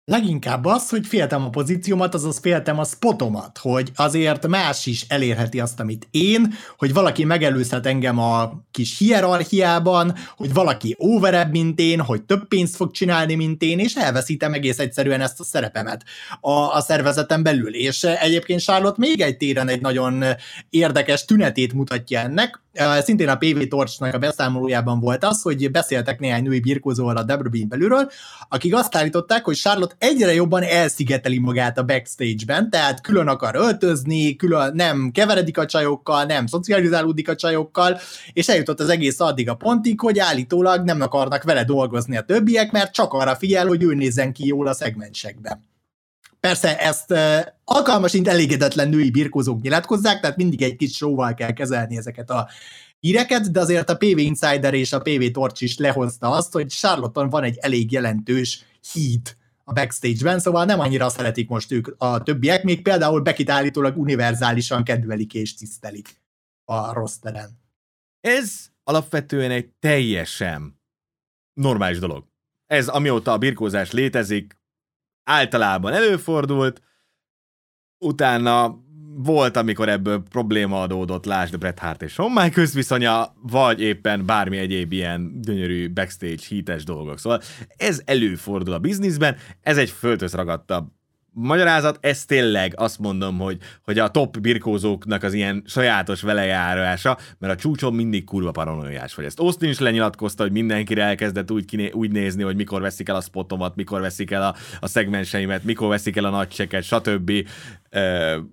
[0.07, 5.61] Leginkább az, hogy féltem a pozíciómat, azaz féltem a spotomat, hogy azért más is elérheti
[5.61, 12.00] azt, amit én, hogy valaki megelőzhet engem a kis hierarchiában, hogy valaki overebb, mint én,
[12.00, 16.05] hogy több pénzt fog csinálni, mint én, és elveszítem egész egyszerűen ezt a szerepemet
[16.40, 17.74] a, a szervezeten belül.
[17.74, 20.24] És egyébként Charlotte még egy téren egy nagyon
[20.70, 22.62] érdekes tünetét mutatja ennek,
[23.00, 27.66] Szintén a PV Torchnak a beszámolójában volt az, hogy beszéltek néhány női birkózóval a WWE
[27.68, 28.11] belülről,
[28.48, 34.36] akik azt állították, hogy Charlotte egyre jobban elszigeteli magát a backstage-ben, tehát külön akar öltözni,
[34.36, 37.99] külön nem keveredik a csajokkal, nem szocializálódik a csajokkal,
[38.32, 42.72] és eljutott az egész addig a pontig, hogy állítólag nem akarnak vele dolgozni a többiek,
[42.72, 45.64] mert csak arra figyel, hogy ő nézzen ki jól a szegmensekben.
[46.40, 51.97] Persze ezt uh, alkalmasint elégedetlen női birkózók nyilatkozzák, tehát mindig egy kis showval kell kezelni
[51.97, 52.49] ezeket a
[53.01, 57.22] híreket, de azért a PV Insider és a PV Torch is lehozta azt, hogy Charlotte
[57.22, 62.62] van egy elég jelentős híd a backstage-ben, szóval nem annyira szeretik most ők a többiek,
[62.62, 66.23] még például Bekit állítólag univerzálisan kedvelik és tisztelik
[66.65, 67.62] a rosteren.
[68.21, 70.81] Ez alapvetően egy teljesen
[71.53, 72.27] normális dolog.
[72.67, 74.59] Ez amióta a birkózás létezik,
[75.25, 76.83] általában előfordult,
[77.99, 78.84] utána
[79.17, 84.57] volt, amikor ebből probléma adódott, lásd Bret Hart és Shawn Michaels viszonya, vagy éppen bármi
[84.57, 87.19] egyéb ilyen gyönyörű backstage hites dolgok.
[87.19, 87.41] Szóval
[87.77, 89.95] ez előfordul a bizniszben, ez egy
[90.33, 90.87] ragadtabb
[91.35, 97.53] magyarázat, ez tényleg azt mondom, hogy, hogy a top birkózóknak az ilyen sajátos velejárása, mert
[97.53, 99.25] a csúcson mindig kurva paranoiás vagy.
[99.25, 103.17] Ezt Austin is lenyilatkozta, hogy mindenkire elkezdett úgy, kiné, úgy nézni, hogy mikor veszik el
[103.17, 107.31] a spotomat, mikor veszik el a, a szegmenseimet, mikor veszik el a nagy cseket, stb.
[107.93, 108.45] Uh,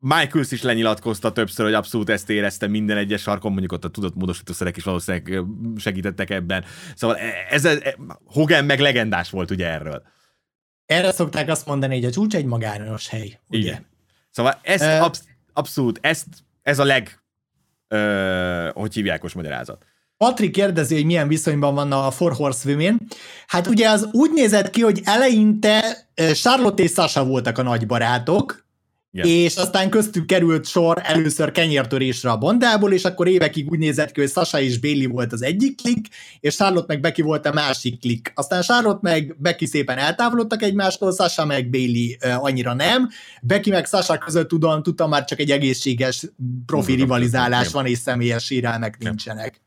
[0.00, 4.14] Michaels is lenyilatkozta többször, hogy abszolút ezt érezte minden egyes sarkon, mondjuk ott a tudott
[4.14, 5.44] módosítószerek is valószínűleg
[5.76, 6.64] segítettek ebben.
[6.94, 7.78] Szóval e, ez, ez
[8.24, 10.02] Hogan meg legendás volt ugye erről.
[10.86, 13.38] Erre szokták azt mondani, hogy a csúcs egy magányos hely.
[13.48, 13.58] Ugye?
[13.58, 13.86] Igen.
[14.30, 16.26] Szóval ez uh, absz- abszolút, ezt,
[16.62, 17.22] ez a leg,
[17.88, 19.84] uh, hogy hívják magyarázat.
[20.16, 23.00] Patrik kérdezi, hogy milyen viszonyban van a Four Horsewomen.
[23.46, 28.66] Hát ugye az úgy nézett ki, hogy eleinte Charlotte és Sasha voltak a nagy barátok,
[29.10, 29.28] Yeah.
[29.28, 34.20] És aztán köztük került sor először kenyértörésre a bandából, és akkor évekig úgy nézett ki,
[34.20, 36.06] hogy Sasha és Bailey volt az egyik klik,
[36.40, 38.32] és Charlotte meg Becky volt a másik klik.
[38.34, 43.08] Aztán Charlotte meg Becky szépen eltávolodtak egymástól, Sasha meg Bailey uh, annyira nem.
[43.42, 46.26] Becky meg Sasha között tudom, tudtam már csak egy egészséges
[46.66, 49.60] profi rivalizálás van, és személyes sérelmek nincsenek.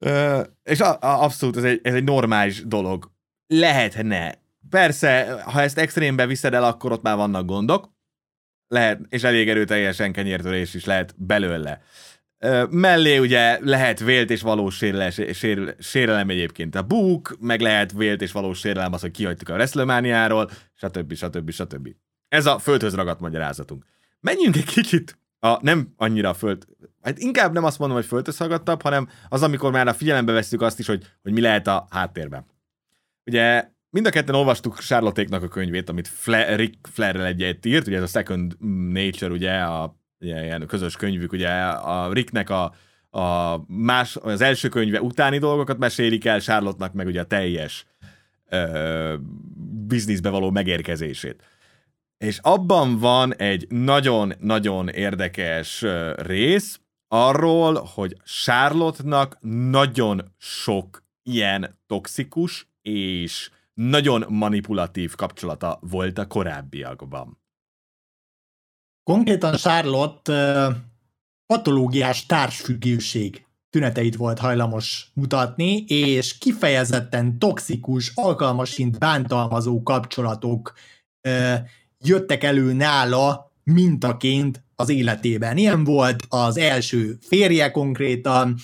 [0.00, 3.10] Uh, és a, a, abszolút ez egy, ez egy normális dolog.
[3.46, 7.94] Lehetne Persze, ha ezt extrémbe viszed el, akkor ott már vannak gondok,
[8.68, 11.82] lehet, és elég erőteljesen kenyértörés is lehet belőle.
[12.70, 15.10] mellé ugye lehet vélt és valós sérelem,
[15.78, 20.50] sérelem egyébként a búk, meg lehet vélt és valós sérelem az, hogy kihagytuk a WrestleMania-ról,
[20.74, 21.14] stb.
[21.14, 21.50] stb.
[21.50, 21.88] stb.
[22.28, 23.84] Ez a földhöz ragadt magyarázatunk.
[24.20, 26.64] Menjünk egy kicsit a nem annyira föld,
[27.02, 30.62] hát inkább nem azt mondom, hogy földhöz ragadtabb, hanem az, amikor már a figyelembe veszük
[30.62, 32.46] azt is, hogy, hogy mi lehet a háttérben.
[33.24, 37.96] Ugye Mind a ketten olvastuk charlotte a könyvét, amit Fla- Rick Flair-rel egyet írt, ugye
[37.96, 38.56] ez a Second
[38.92, 42.74] Nature, ugye, a ugye, ilyen közös könyvük, ugye a Ricknek a,
[43.18, 47.86] a más, az első könyve utáni dolgokat mesélik el, charlotte meg ugye a teljes
[48.48, 49.14] ö,
[49.86, 51.42] bizniszbe való megérkezését.
[52.18, 55.84] És abban van egy nagyon-nagyon érdekes
[56.16, 67.40] rész arról, hogy Charlotte-nak nagyon sok ilyen toxikus és nagyon manipulatív kapcsolata volt a korábbiakban.
[69.02, 70.68] Konkrétan Charlotte
[71.46, 80.72] patológiás társfüggőség tüneteit volt hajlamos mutatni, és kifejezetten toxikus, alkalmasint bántalmazó kapcsolatok
[81.98, 85.56] jöttek elő nála mintaként az életében.
[85.56, 88.56] Ilyen volt az első férje konkrétan,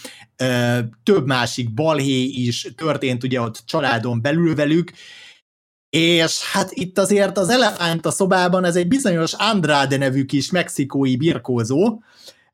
[1.03, 4.93] több másik balhé is történt ugye ott családon belül velük,
[5.91, 11.17] és hát itt azért az elefánt a szobában, ez egy bizonyos Andrade nevű kis mexikói
[11.17, 12.03] birkózó,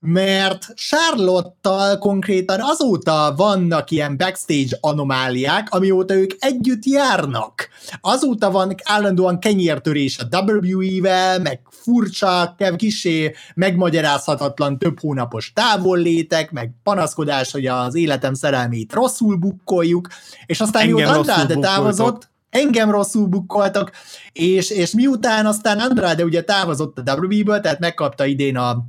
[0.00, 7.68] mert Charlotte-tal konkrétan azóta vannak ilyen backstage anomáliák, amióta ők együtt járnak.
[8.00, 17.52] Azóta van állandóan kenyértörés a WWE-vel, meg furcsa, kisé megmagyarázhatatlan több hónapos távollétek, meg panaszkodás,
[17.52, 20.08] hogy az életem szerelmét rosszul bukkoljuk,
[20.46, 23.92] és aztán Engem Andrade távozott, engem rosszul bukkoltak,
[24.32, 28.86] és, és miután aztán Andrade ugye távozott a WWE-ből, tehát megkapta idén a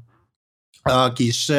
[0.89, 1.51] a kis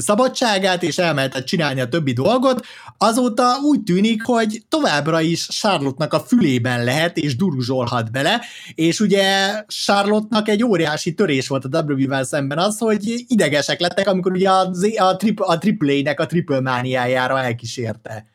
[0.00, 2.66] szabadságát, és elmehetett csinálni a többi dolgot,
[2.98, 8.40] azóta úgy tűnik, hogy továbbra is Charlotte-nak a fülében lehet, és duruzsolhat bele,
[8.74, 14.32] és ugye Charlotte-nak egy óriási törés volt a WWE-vel szemben az, hogy idegesek lettek, amikor
[14.32, 18.26] ugye a, a, trip, a AAA-nek a triple mániájára elkísérte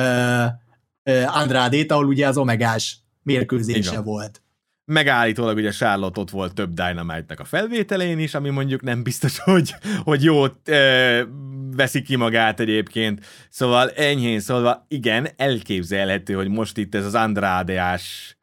[0.00, 0.44] uh,
[1.14, 4.40] uh, Andrade-t, ahol ugye az omegás mérkőzése volt
[4.86, 9.74] megállítólag ugye Charlotte ott volt több Dynamite-nak a felvételén is, ami mondjuk nem biztos, hogy,
[10.02, 11.26] hogy jót e,
[11.76, 13.26] veszi ki magát egyébként.
[13.48, 18.36] Szóval enyhén szólva, igen, elképzelhető, hogy most itt ez az Andrádeás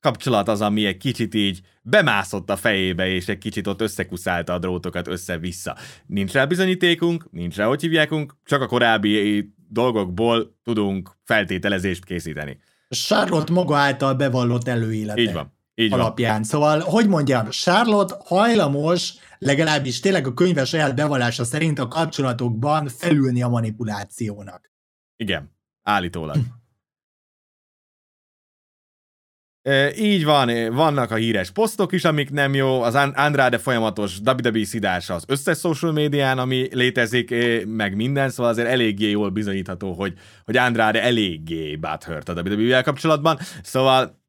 [0.00, 4.58] kapcsolat az, ami egy kicsit így bemászott a fejébe, és egy kicsit ott összekuszálta a
[4.58, 5.76] drótokat össze-vissza.
[6.06, 12.58] Nincs rá bizonyítékunk, nincs rá, hogy hívjákunk, csak a korábbi dolgokból tudunk feltételezést készíteni.
[12.88, 15.20] Charlotte maga által bevallott előélete.
[15.20, 15.60] Így van.
[15.74, 16.32] Így alapján.
[16.32, 16.44] Van.
[16.44, 23.42] Szóval, hogy mondjam, Charlotte hajlamos, legalábbis tényleg a könyves saját bevallása szerint a kapcsolatokban felülni
[23.42, 24.70] a manipulációnak.
[25.16, 26.36] Igen, állítólag.
[29.62, 34.64] E, így van, vannak a híres posztok is, amik nem jó, az Andrade folyamatos WWE
[34.64, 37.34] szidása az összes social médián, ami létezik,
[37.66, 40.14] meg minden, szóval azért eléggé jól bizonyítható, hogy,
[40.44, 44.21] hogy Andrade eléggé báthört a WWE-vel kapcsolatban, szóval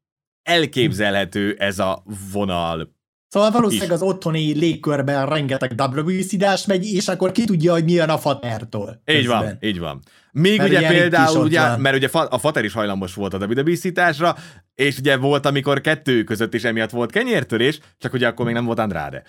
[0.44, 2.92] elképzelhető ez a vonal.
[3.28, 3.94] Szóval valószínűleg is.
[3.94, 5.74] az otthoni légkörben rengeteg
[6.04, 9.02] WC-dás megy, és akkor ki tudja, hogy milyen a fatertól.
[9.06, 10.02] Így van, így van.
[10.32, 14.34] Még mert ugye például, ugye, mert ugye a fater is hajlamos volt a WWE
[14.74, 18.64] és ugye volt, amikor kettő között is emiatt volt kenyértörés, csak ugye akkor még nem
[18.64, 19.22] volt Andrade.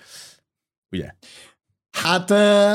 [0.90, 1.10] Ugye?
[1.90, 2.32] Hát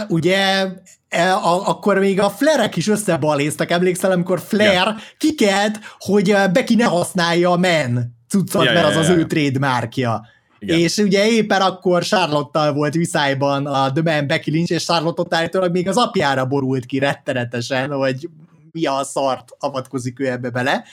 [0.10, 0.68] ugye
[1.08, 4.96] e, a, akkor még a flerek is összebaléztek, emlékszel, amikor Flair ja.
[5.18, 9.16] kikelt, hogy Becky ne használja a men cuccot, ja, mert az ja, az ja.
[9.16, 10.26] ő trademarkja.
[10.60, 10.80] Igen.
[10.80, 15.34] És ugye éppen akkor Charlotte volt viszályban a The Man Becky Lynch, és Charlotte ott
[15.34, 18.30] állítólag még az apjára borult ki rettenetesen, hogy
[18.72, 20.84] mi a szart avatkozik ő ebbe bele.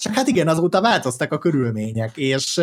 [0.00, 2.60] Csak hát igen, azóta változtak a körülmények, és,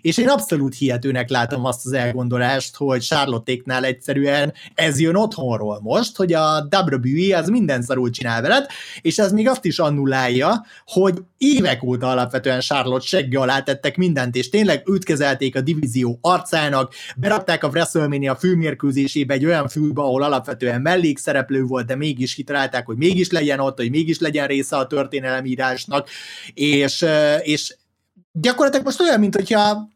[0.00, 6.16] és én abszolút hihetőnek látom azt az elgondolást, hogy Charlotte-éknál egyszerűen ez jön otthonról most,
[6.16, 8.66] hogy a WWE az minden szarul csinál veled,
[9.00, 14.34] és ez még azt is annulálja, hogy évek óta alapvetően Charlotte segge alá tettek mindent,
[14.34, 20.22] és tényleg őt kezelték a divízió arcának, berakták a WrestleMania főmérkőzésébe egy olyan fülbe, ahol
[20.22, 24.86] alapvetően mellékszereplő volt, de mégis kitalálták, hogy mégis legyen ott, hogy mégis legyen része a
[24.86, 26.08] történelemírásnak,
[26.74, 27.04] és,
[27.42, 27.76] és
[28.32, 29.88] gyakorlatilag most olyan, mint hogyha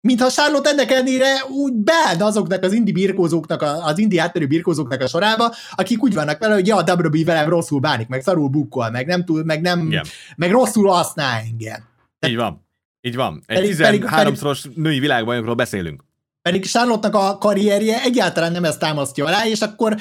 [0.00, 5.06] mintha Charlotte ennek ellenére úgy beállna azoknak az indi birkózóknak, az indi hátterű birkózóknak a
[5.06, 8.90] sorába, akik úgy vannak vele, hogy ja, a WWE velem rosszul bánik, meg szarul bukkol,
[8.90, 10.04] meg nem túl, meg nem, Igen.
[10.36, 11.84] meg rosszul használ engem.
[12.26, 12.66] Így van.
[13.00, 13.42] Így van.
[13.46, 16.04] Egy 13-szoros női világbajnokról beszélünk
[16.42, 19.96] pedig charlotte a karrierje egyáltalán nem ezt támasztja alá, és akkor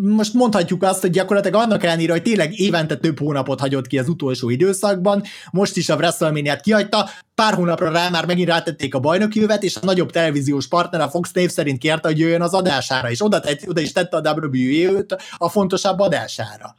[0.00, 4.08] most mondhatjuk azt, hogy gyakorlatilag annak ellenére, hogy tényleg évente több hónapot hagyott ki az
[4.08, 9.40] utolsó időszakban, most is a wrestlemania kihagyta, pár hónapra rá már megint rátették a bajnoki
[9.40, 13.10] jövet, és a nagyobb televíziós partner a Fox név szerint kérte, hogy jöjjön az adására,
[13.10, 16.76] és oda, tett, oda is tette a WWE őt a fontosabb adására.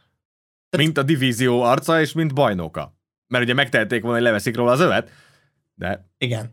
[0.77, 2.97] Mint a divízió arca, és mint bajnoka.
[3.27, 5.09] Mert ugye megtehették volna, hogy leveszik róla az övet,
[5.75, 6.09] de...
[6.17, 6.51] Igen.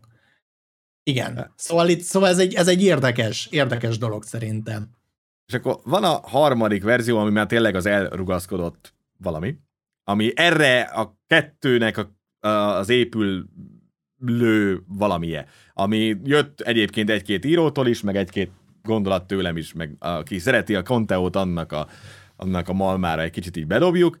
[1.03, 1.53] Igen.
[1.55, 4.89] Szóval, itt, szóval ez, egy, ez egy érdekes, érdekes dolog szerintem.
[5.45, 9.55] És akkor van a harmadik verzió, ami már tényleg az elrugaszkodott valami,
[10.03, 18.01] ami erre a kettőnek a, a, az épülő valamije, ami jött egyébként egy-két írótól is,
[18.01, 18.51] meg egy-két
[18.83, 21.87] gondolat tőlem is, meg aki szereti a konteót, annak a,
[22.35, 24.17] annak a malmára egy kicsit így bedobjuk.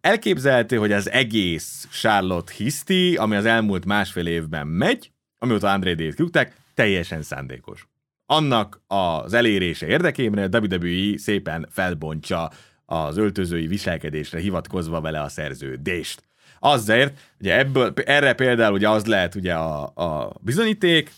[0.00, 6.14] Elképzelhető, hogy az egész Charlotte hiszti, ami az elmúlt másfél évben megy, amióta André D-t
[6.14, 7.88] kirúgták, teljesen szándékos.
[8.26, 12.48] Annak az elérése érdekében a WWE szépen felbontja
[12.84, 16.22] az öltözői viselkedésre hivatkozva vele a szerződést.
[16.58, 21.10] Azért, ugye ebből, erre például ugye az lehet ugye a, a bizonyíték,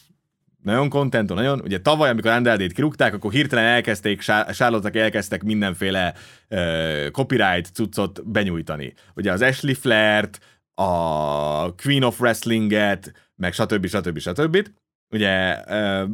[0.62, 6.14] nagyon kontentó, nagyon, ugye tavaly, amikor Andrádét kirúgták, akkor hirtelen elkezdték, charlotte elkezdtek mindenféle
[6.50, 8.94] uh, copyright cuccot benyújtani.
[9.14, 10.40] Ugye az Ashley Flair-t,
[10.74, 13.86] a Queen of Wrestling-et, meg stb.
[13.86, 14.18] stb.
[14.18, 14.68] stb.
[15.12, 15.62] Ugye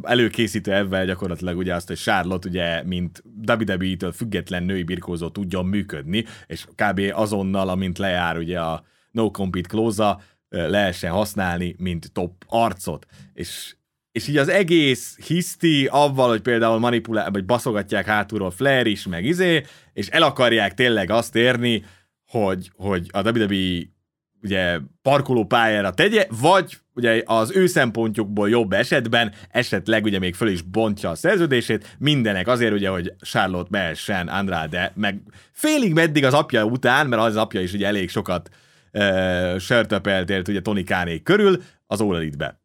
[0.01, 6.25] előkészítő ebben gyakorlatilag ugye azt, hogy Charlotte ugye, mint WWE-től független női birkózó tudjon működni,
[6.47, 7.01] és kb.
[7.11, 10.17] azonnal, amint lejár ugye a no compete clause
[10.49, 13.05] lehessen használni, mint top arcot.
[13.33, 13.75] És,
[14.11, 19.25] és így az egész hiszti avval, hogy például manipulál, vagy baszogatják hátulról Flair is, meg
[19.25, 19.63] izé,
[19.93, 21.85] és el akarják tényleg azt érni,
[22.27, 23.95] hogy, hogy a WWE
[24.43, 30.47] ugye parkoló pályára tegye, vagy ugye az ő szempontjukból jobb esetben, esetleg ugye még föl
[30.47, 35.21] is bontja a szerződését, mindenek azért ugye, hogy Charlotte mehessen Andrade, meg
[35.51, 38.49] félig meddig az apja után, mert az apja is ugye elég sokat
[38.93, 42.61] uh, sörtöpelt ugye Tony Kánék körül, az All Elite-be.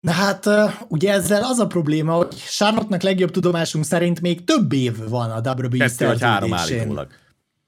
[0.00, 0.48] Na hát,
[0.88, 5.50] ugye ezzel az a probléma, hogy Charlotte-nak legjobb tudomásunk szerint még több év van a
[5.50, 7.08] WWE Kettő vagy három állítólag.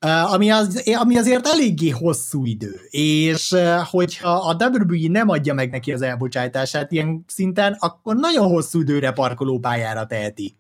[0.07, 3.55] Ami, az, ami azért eléggé hosszú idő, és
[3.91, 9.13] hogyha a WWE nem adja meg neki az elbocsátását ilyen szinten, akkor nagyon hosszú időre
[9.13, 10.57] parkolópályára teheti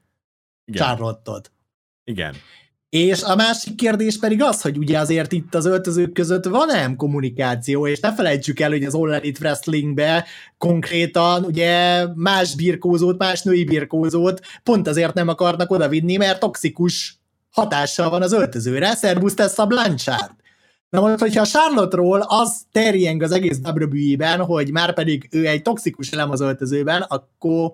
[0.65, 0.83] Igen.
[0.83, 1.53] Charlotte-ot.
[2.05, 2.35] Igen.
[2.89, 7.87] És a másik kérdés pedig az, hogy ugye azért itt az öltözők között van-e kommunikáció,
[7.87, 10.25] és ne felejtsük el, hogy az All Elite Wrestlingbe
[10.59, 17.21] konkrétan ugye más birkózót, más női birkózót pont azért nem akarnak odavinni, mert toxikus
[17.57, 18.95] hatással van az öltözőre.
[18.95, 20.35] Szerbusz Tessa Blanchard.
[20.89, 25.63] Na most, hogyha a Charlotte-ról az terjeng az egész WWE-ben, hogy már pedig ő egy
[25.63, 27.73] toxikus elem az öltözőben, akkor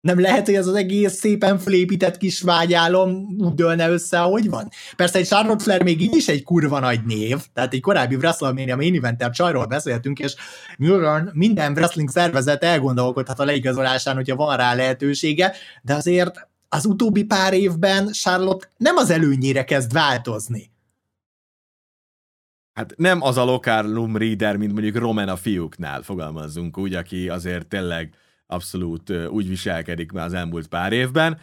[0.00, 4.68] nem lehet, hogy ez az egész szépen felépített kis vágyálom úgy dőlne össze, ahogy van.
[4.96, 8.76] Persze egy Charlotte Flair még így is egy kurva nagy név, tehát egy korábbi WrestleMania
[8.76, 10.34] main eventer csajról beszéltünk, és
[10.76, 15.52] nyilván minden wrestling szervezet elgondolkodhat a leigazolásán, hogyha van rá lehetősége,
[15.82, 20.70] de azért az utóbbi pár évben Charlotte nem az előnyére kezd változni.
[22.72, 27.66] Hát nem az a lokálum reader, mint mondjuk Roman a fiúknál, fogalmazzunk úgy, aki azért
[27.66, 28.14] tényleg
[28.46, 31.38] abszolút úgy viselkedik már az elmúlt pár évben.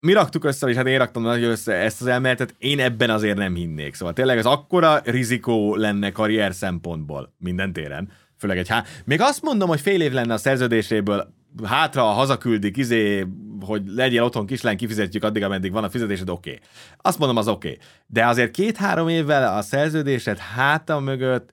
[0.00, 3.36] Mi raktuk össze, és hát én raktam nagyon össze ezt az elméletet, én ebben azért
[3.36, 3.94] nem hinnék.
[3.94, 8.84] Szóval tényleg ez akkora rizikó lenne karrier szempontból minden téren, főleg egy há...
[9.04, 13.26] Még azt mondom, hogy fél év lenne a szerződéséből, hátra hazaküldik, izé,
[13.60, 16.50] hogy legyél otthon kislány, kifizetjük addig, ameddig van a fizetésed, oké.
[16.50, 16.62] Okay.
[16.96, 17.68] Azt mondom, az oké.
[17.68, 17.80] Okay.
[18.06, 21.50] De azért két-három évvel a szerződésed háta mögött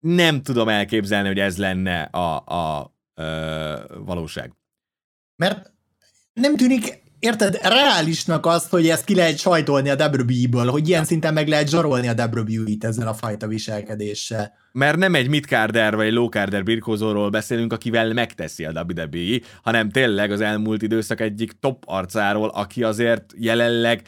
[0.00, 2.92] nem tudom elképzelni, hogy ez lenne a, a, a
[4.04, 4.52] valóság.
[5.36, 5.72] Mert
[6.32, 11.32] nem tűnik érted, reálisnak azt, hogy ezt ki lehet sajtolni a WWE-ből, hogy ilyen szinten
[11.32, 14.52] meg lehet zsarolni a WWE-t ezzel a fajta viselkedéssel.
[14.72, 20.40] Mert nem egy midcarder vagy lowcarder birkózóról beszélünk, akivel megteszi a WWE, hanem tényleg az
[20.40, 24.02] elmúlt időszak egyik top arcáról, aki azért jelenleg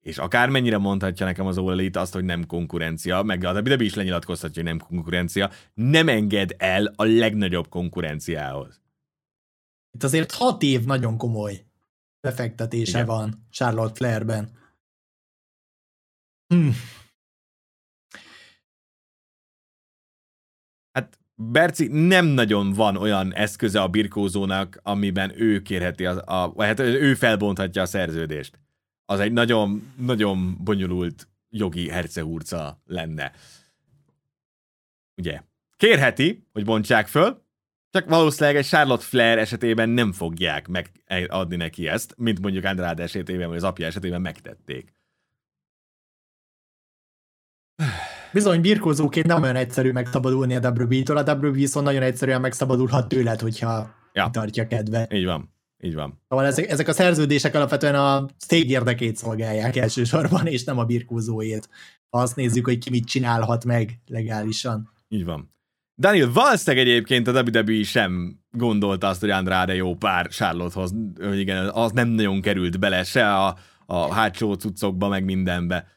[0.00, 4.62] és akármennyire mondhatja nekem az All azt, hogy nem konkurencia, meg a WWE is lenyilatkozhatja,
[4.62, 8.80] hogy nem konkurencia, nem enged el a legnagyobb konkurenciához.
[9.90, 11.64] Itt azért hat év nagyon komoly
[12.24, 13.06] befektetése Igen.
[13.06, 14.50] van Charlotte Flairben.
[16.46, 16.68] Hm.
[20.92, 26.66] Hát Berci nem nagyon van olyan eszköze a birkózónak, amiben ő kérheti, a, a, vagy
[26.66, 28.58] hát ő felbonthatja a szerződést.
[29.04, 33.32] Az egy nagyon, nagyon bonyolult jogi hercehurca lenne.
[35.16, 35.42] Ugye?
[35.76, 37.43] Kérheti, hogy bontsák föl,
[37.94, 40.68] csak valószínűleg egy Charlotte Flair esetében nem fogják
[41.08, 44.94] megadni neki ezt, mint mondjuk Andrade esetében, vagy az apja esetében megtették.
[48.32, 53.40] Bizony, birkózóként nem olyan egyszerű megszabadulni a WWE-től, a WWE viszont nagyon egyszerűen megszabadulhat tőled,
[53.40, 54.28] hogyha ja.
[54.32, 55.08] tartja kedve.
[55.12, 55.52] Így van.
[55.82, 56.22] Így van.
[56.28, 61.68] Szóval ezek, ezek a szerződések alapvetően a cég érdekét szolgálják elsősorban, és nem a birkózóét.
[62.10, 64.90] Ha azt nézzük, hogy ki mit csinálhat meg legálisan.
[65.08, 65.52] Így van.
[65.96, 71.68] Daniel, valószínűleg egyébként a WWE sem gondolta azt, hogy Andrade jó pár Charlottehoz, hogy igen,
[71.68, 75.92] az nem nagyon került bele se a, a hátsó cuccokba, meg mindenbe.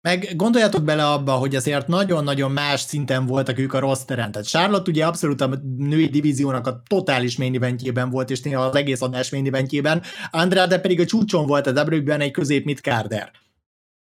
[0.00, 4.32] Meg gondoljatok bele abba, hogy azért nagyon-nagyon más szinten voltak ők a rosteren.
[4.32, 8.76] Tehát Charlotte ugye abszolút a női divíziónak a totális main eventjében volt, és néha az
[8.76, 10.02] egész adás main eventjében.
[10.30, 13.30] Andrade pedig a csúcson volt a WWE-ben egy közép midcarder.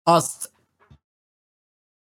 [0.03, 0.51] Azt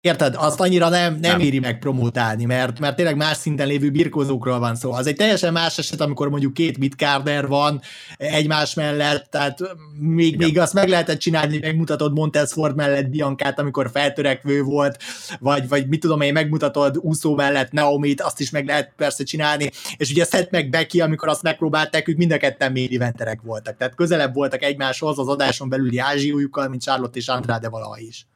[0.00, 0.34] Érted?
[0.36, 1.40] Azt annyira nem, nem, nem.
[1.40, 4.92] éri meg promotálni, mert, mert tényleg más szinten lévő birkózókról van szó.
[4.92, 7.80] Az egy teljesen más eset, amikor mondjuk két midcarder van
[8.16, 9.58] egymás mellett, tehát
[10.00, 15.02] még, még azt meg lehetett csinálni, megmutatod Montez Ford mellett Biancát, amikor feltörekvő volt,
[15.38, 19.70] vagy, vagy mit tudom én, megmutatod úszó mellett Naomi-t, azt is meg lehet persze csinálni,
[19.96, 23.76] és ugye Seth meg Becky, amikor azt megpróbálták, ők mind a ketten main eventerek voltak,
[23.76, 28.26] tehát közelebb voltak egymáshoz az adáson belüli ázsiójukkal, mint Charlotte és Andrade valaha is.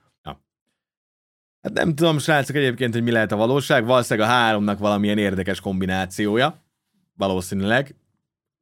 [1.62, 3.84] Hát nem tudom, srácok, egyébként, hogy mi lehet a valóság.
[3.84, 6.62] Valószínűleg a háromnak valamilyen érdekes kombinációja.
[7.16, 7.94] Valószínűleg.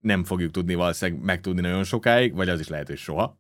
[0.01, 3.39] Nem fogjuk tudni valószínűleg megtudni nagyon sokáig, vagy az is lehet, hogy soha.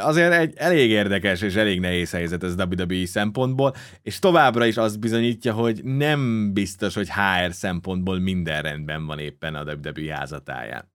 [0.00, 5.00] Azért egy elég érdekes és elég nehéz helyzet ez WWE szempontból, és továbbra is azt
[5.00, 10.92] bizonyítja, hogy nem biztos, hogy HR szempontból minden rendben van éppen a WWE házatáján.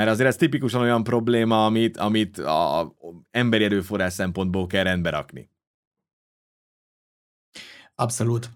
[0.00, 2.92] Mert azért ez tipikusan olyan probléma, amit, amit a
[3.30, 5.50] emberi erőforrás szempontból kell rendbe rakni.
[7.94, 8.50] Abszolút.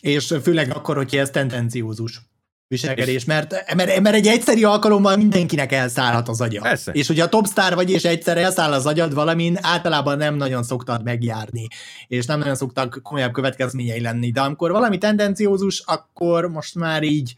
[0.00, 2.20] És főleg akkor, hogyha ez tendenciózus
[2.66, 6.62] viselkedés, mert, mert, mert egy egyszeri alkalommal mindenkinek elszállhat az agya.
[6.62, 6.92] Persze.
[6.92, 11.02] És hogyha top star vagy, és egyszer elszáll az agyad valamin, általában nem nagyon szoktad
[11.02, 11.66] megjárni,
[12.06, 14.30] és nem nagyon szoktak komolyabb következményei lenni.
[14.30, 17.34] De amikor valami tendenciózus, akkor most már így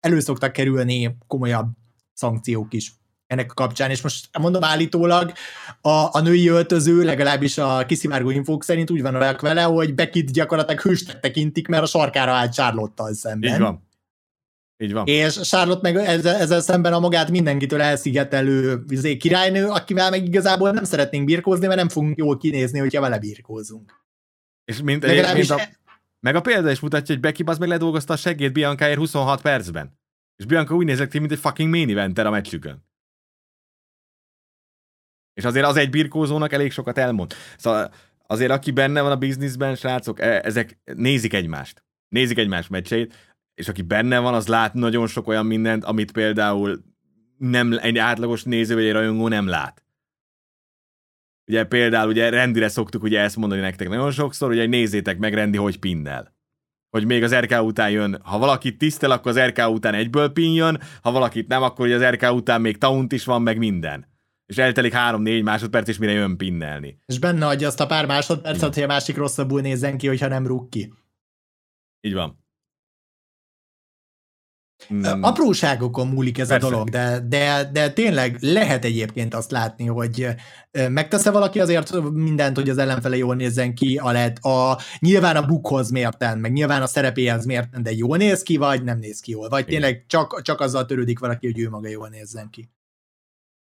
[0.00, 1.80] elő szoktak kerülni komolyabb
[2.22, 2.92] szankciók is
[3.26, 5.32] ennek a kapcsán, és most mondom állítólag
[5.80, 10.80] a, a női öltöző, legalábbis a kiszivárgó infók szerint úgy van vele, hogy Beckit gyakorlatilag
[10.80, 13.52] hősnek tekintik, mert a sarkára állt charlotte szemben.
[13.52, 13.90] Így van.
[14.82, 15.06] Így van.
[15.06, 20.70] És Charlotte meg ezzel, ezzel szemben a magát mindenkitől elszigetelő izé, királynő, akivel meg igazából
[20.70, 24.04] nem szeretnénk birkózni, mert nem fogunk jól kinézni, hogyha vele birkózunk.
[24.64, 25.60] És mint, mint a,
[26.20, 30.00] meg a példa is mutatja, hogy Becky az meg ledolgozta a seggét Biancaért 26 percben.
[30.36, 32.84] És Bianca úgy nézett ki, mint egy fucking main eventer a meccsükön.
[35.34, 37.34] És azért az egy birkózónak elég sokat elmond.
[37.56, 37.92] Szóval
[38.26, 41.84] azért aki benne van a bizniszben, srácok, e- ezek nézik egymást.
[42.08, 43.14] Nézik egymás meccseit,
[43.54, 46.84] és aki benne van, az lát nagyon sok olyan mindent, amit például
[47.38, 49.84] nem, egy átlagos néző vagy egy rajongó nem lát.
[51.46, 55.56] Ugye például ugye rendire szoktuk ugye ezt mondani nektek nagyon sokszor, ugye nézzétek meg rendi,
[55.56, 56.34] hogy pinnel.
[56.92, 60.52] Hogy még az RK után jön, ha valakit tisztel, akkor az RK után egyből pin
[60.52, 64.06] jön, ha valakit nem, akkor ugye az RK után még taunt is van, meg minden.
[64.46, 66.98] És eltelik három-négy másodperc, és mire jön pinnelni.
[67.06, 70.46] És benne adja azt a pár másodpercet, hogy a másik rosszabbul nézzen ki, hogyha nem
[70.46, 70.92] rúg ki.
[72.00, 72.41] Így van.
[74.94, 75.22] Mm.
[75.22, 76.66] Apróságokon múlik ez Persze.
[76.66, 80.26] a dolog, de, de, de tényleg lehet egyébként azt látni, hogy
[80.88, 85.46] megtesz valaki azért mindent, hogy az ellenfele jól nézzen ki, a, lehet, a nyilván a
[85.46, 89.30] bukhoz mérten, meg nyilván a szerepéhez mérten, de jól néz ki, vagy nem néz ki
[89.30, 89.80] jól, vagy Igen.
[89.80, 92.70] tényleg csak, csak azzal törődik valaki, hogy ő maga jól nézzen ki.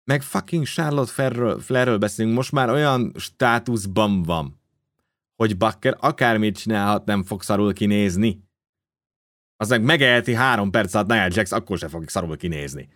[0.03, 4.59] Meg fucking Charlotte Flairről, Flairről beszélünk, most már olyan státuszban van,
[5.35, 8.49] hogy Bakker akármit csinálhat, nem fog szarul kinézni
[9.61, 12.89] az meg megeheti három perc alatt Nia Jax, akkor se fogjuk szarul kinézni.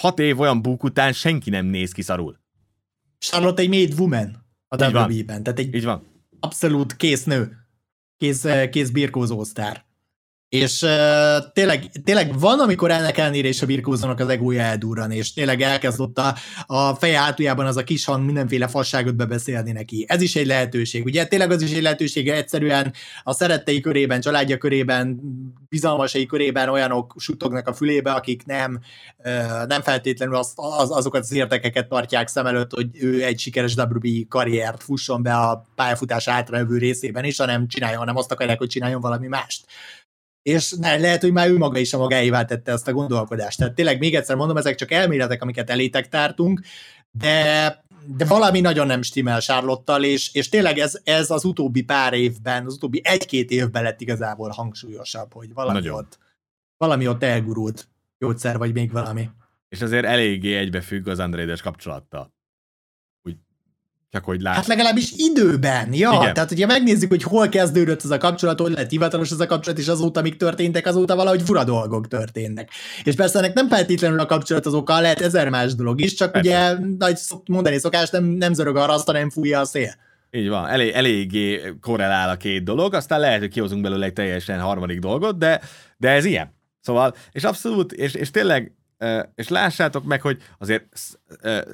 [0.00, 2.40] Hat év olyan búk után senki nem néz ki szarul.
[3.18, 6.02] Charlotte egy made woman a WWE-ben, tehát egy Így van.
[6.40, 7.56] abszolút kész nő,
[8.16, 9.84] kész, kész birkózó sztár.
[10.48, 15.32] És uh, tényleg, tényleg van, amikor ennek ellenére is a birkózónak az egója eldurran, és
[15.32, 16.34] tényleg elkezd ott a,
[16.66, 20.04] a feje hátuljában az a kis hang mindenféle fasságot bebeszélni neki.
[20.08, 21.04] Ez is egy lehetőség.
[21.04, 22.92] Ugye tényleg az is egy lehetőség, egyszerűen
[23.22, 25.20] a szerettei körében, családja körében,
[25.68, 28.80] bizalmasai körében olyanok sutognak a fülébe, akik nem,
[29.18, 33.74] uh, nem feltétlenül az, az, azokat az érdekeket tartják szem előtt, hogy ő egy sikeres
[33.74, 38.68] WWE karriert fusson be a pályafutás hátralévő részében is, hanem csináljon, hanem azt akarják, hogy
[38.68, 39.66] csináljon valami mást
[40.48, 43.58] és ne, lehet, hogy már ő maga is a magáévá tette ezt a gondolkodást.
[43.58, 46.60] Tehát tényleg még egyszer mondom, ezek csak elméletek, amiket elétek tártunk,
[47.10, 47.86] de
[48.16, 52.66] de valami nagyon nem stimmel Sárlottal, és, és tényleg ez, ez az utóbbi pár évben,
[52.66, 55.94] az utóbbi egy-két évben lett igazából hangsúlyosabb, hogy valami nagyon.
[55.94, 56.18] ott,
[56.76, 57.88] valami ott elgurult
[58.18, 59.28] gyógyszer, vagy még valami.
[59.68, 62.32] És azért eléggé egybefügg az Andrédes kapcsolattal.
[64.10, 64.56] Csak hogy láss.
[64.56, 66.10] Hát legalábbis időben, ja.
[66.20, 66.34] Igen.
[66.34, 69.78] Tehát, hogyha megnézzük, hogy hol kezdődött ez a kapcsolat, hogy lett hivatalos ez a kapcsolat,
[69.78, 72.70] és azóta, amik történtek, azóta valahogy fura dolgok történnek.
[73.04, 76.32] És persze ennek nem feltétlenül a kapcsolat az oka, lehet ezer más dolog is, csak
[76.32, 76.48] persze.
[76.48, 79.94] ugye, nagy mondani szokás, nem, nem zörög a raszta, nem fújja a szél.
[80.30, 84.60] Így van, elég, eléggé korrelál a két dolog, aztán lehet, hogy kihozunk belőle egy teljesen
[84.60, 85.60] harmadik dolgot, de,
[85.96, 86.54] de ez ilyen.
[86.80, 88.72] Szóval, és abszolút, és, és tényleg,
[89.34, 90.84] és lássátok meg, hogy azért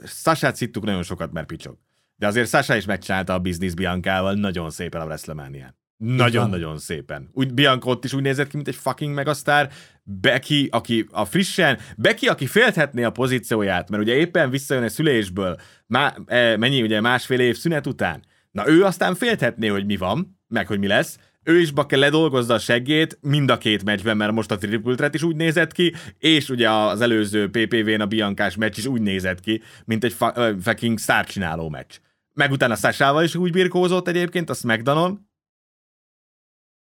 [0.06, 1.76] Sasát szittuk nagyon sokat, mert picsog.
[2.16, 7.28] De azért Sasha is megcsinálta a Business Biancával nagyon szépen a wrestlemania Nagyon-nagyon szépen.
[7.32, 9.70] Úgy Bianca ott is úgy nézett ki, mint egy fucking megasztár.
[10.02, 15.56] Becky, aki a frissen, Becky, aki félthetné a pozícióját, mert ugye éppen visszajön a szülésből,
[15.86, 18.22] má, e, mennyi ugye másfél év szünet után.
[18.50, 22.54] Na ő aztán félthetné, hogy mi van, meg hogy mi lesz, ő is kell ledolgozza
[22.54, 26.48] a seggét mind a két meccsben, mert most a Triple is úgy nézett ki, és
[26.48, 30.16] ugye az előző PPV-n a Biancás meccs is úgy nézett ki, mint egy
[30.60, 31.98] fucking szárcsináló meccs.
[32.32, 35.28] Meg utána Sasával is úgy birkózott egyébként, a SmackDownon.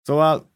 [0.02, 0.52] Szóval,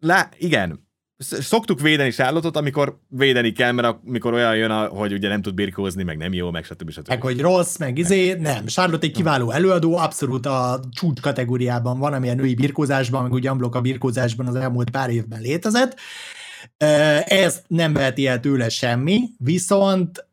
[0.00, 0.87] lá, igen,
[1.18, 6.02] szoktuk védeni Charlotte-ot, amikor védeni kell, mert amikor olyan jön, hogy ugye nem tud birkózni,
[6.02, 6.90] meg nem jó, meg stb.
[6.90, 7.08] stb.
[7.08, 8.66] Meg hogy rossz, meg izé, nem.
[8.66, 13.50] Charlotte egy kiváló előadó, abszolút a csúcs kategóriában van, ami a női birkózásban, meg ugye
[13.50, 15.96] a birkózásban az elmúlt pár évben létezett.
[17.24, 20.26] Ez nem veheti el tőle semmi, viszont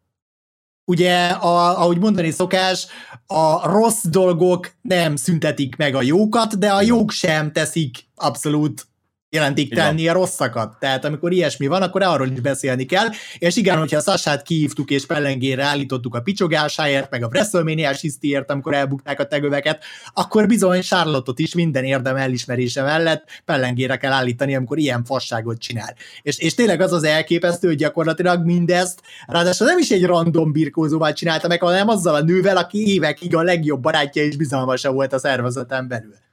[0.85, 2.87] ugye, a, ahogy mondani szokás,
[3.27, 8.87] a rossz dolgok nem szüntetik meg a jókat, de a jók sem teszik abszolút
[9.35, 10.75] jelentik tenni a rosszakat.
[10.79, 13.07] Tehát amikor ilyesmi van, akkor arról is beszélni kell.
[13.37, 18.73] És igen, hogyha Sasát kiívtuk és pellengére állítottuk a picsogásáért, meg a WrestleMania hisztiért, amikor
[18.73, 19.83] elbukták a tegöveket,
[20.13, 25.95] akkor bizony Charlotte-ot is minden érdem elismerése mellett pellengére kell állítani, amikor ilyen fasságot csinál.
[26.21, 31.13] És, és tényleg az az elképesztő, hogy gyakorlatilag mindezt, ráadásul nem is egy random birkózóval
[31.13, 35.19] csinálta meg, hanem azzal a nővel, aki évekig a legjobb barátja és bizalmasa volt a
[35.19, 36.24] szervezeten belül.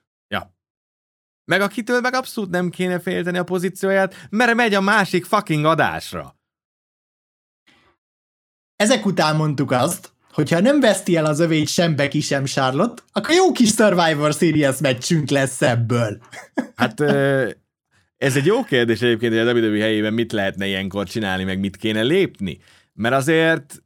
[1.45, 6.37] Meg akitől meg abszolút nem kéne félteni a pozícióját, mert megy a másik fucking adásra.
[8.77, 13.35] Ezek után mondtuk azt, hogyha nem veszti el az övét sem Becky, sem Charlotte, akkor
[13.35, 16.19] jó kis Survivor Series meccsünk lesz ebből.
[16.75, 17.01] Hát
[18.17, 21.77] ez egy jó kérdés egyébként, hogy a WWE helyében mit lehetne ilyenkor csinálni, meg mit
[21.77, 22.59] kéne lépni.
[22.93, 23.83] Mert azért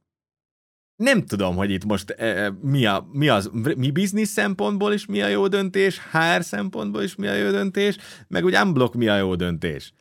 [0.97, 5.23] nem tudom, hogy itt most e, mi, a, mi, az, mi biznisz szempontból is mi
[5.23, 7.97] a jó döntés, HR szempontból is mi a jó döntés,
[8.29, 9.93] meg úgy unblock mi a jó döntés.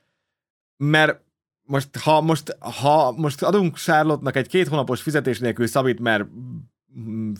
[0.77, 1.21] Mert
[1.65, 6.25] most, ha most, ha most adunk Charlotte-nak egy két hónapos fizetés nélkül szabít, mert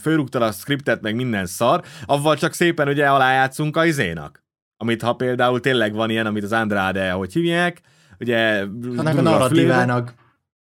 [0.01, 4.43] fölrúgtad a skriptet, meg minden szar, avval csak szépen ugye alájátszunk a izénak.
[4.77, 7.81] Amit ha például tényleg van ilyen, amit az Andrade, hogy hívják,
[8.19, 8.61] ugye...
[8.95, 10.13] Annak a narratívának.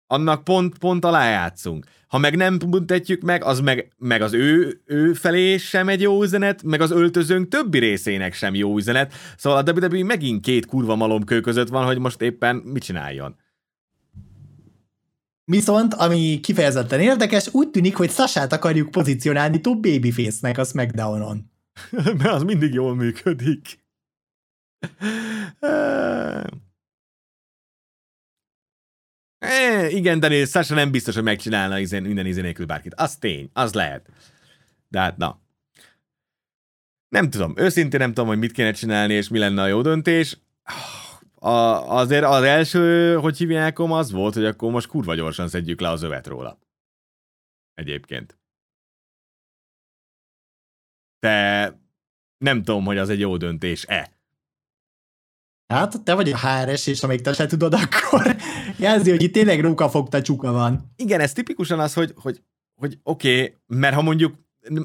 [0.07, 1.85] Annak pont, pont alájátszunk.
[2.13, 6.23] Ha meg nem büntetjük meg, az meg, meg az ő, ő felé sem egy jó
[6.23, 9.13] üzenet, meg az öltözőnk többi részének sem jó üzenet.
[9.37, 13.35] Szóval a WWE megint két kurva malomkő között van, hogy most éppen mit csináljon.
[15.45, 21.51] Viszont, ami kifejezetten érdekes, úgy tűnik, hogy Sasát akarjuk pozícionálni top babyface-nek a SmackDown-on.
[22.17, 23.83] Mert az mindig jól működik.
[29.43, 32.93] É, igen, de Sasha nem biztos, hogy megcsinálna izen, minden izé nélkül bárkit.
[32.93, 34.09] Az tény, az lehet.
[34.87, 35.41] De hát na.
[37.09, 40.37] Nem tudom, őszintén nem tudom, hogy mit kéne csinálni, és mi lenne a jó döntés.
[41.35, 41.49] A,
[41.97, 46.01] azért az első, hogy hívják, az volt, hogy akkor most kurva gyorsan szedjük le az
[46.01, 46.59] övet róla.
[47.73, 48.37] Egyébként.
[51.19, 51.67] De
[52.37, 54.12] nem tudom, hogy az egy jó döntés-e.
[55.67, 58.35] Hát, te vagy a HRS, és amíg te se tudod, akkor
[58.77, 60.91] jelzi, hogy itt tényleg rókafogta csuka van.
[60.95, 62.41] Igen, ez tipikusan az, hogy, hogy,
[62.75, 64.35] hogy oké, okay, mert ha mondjuk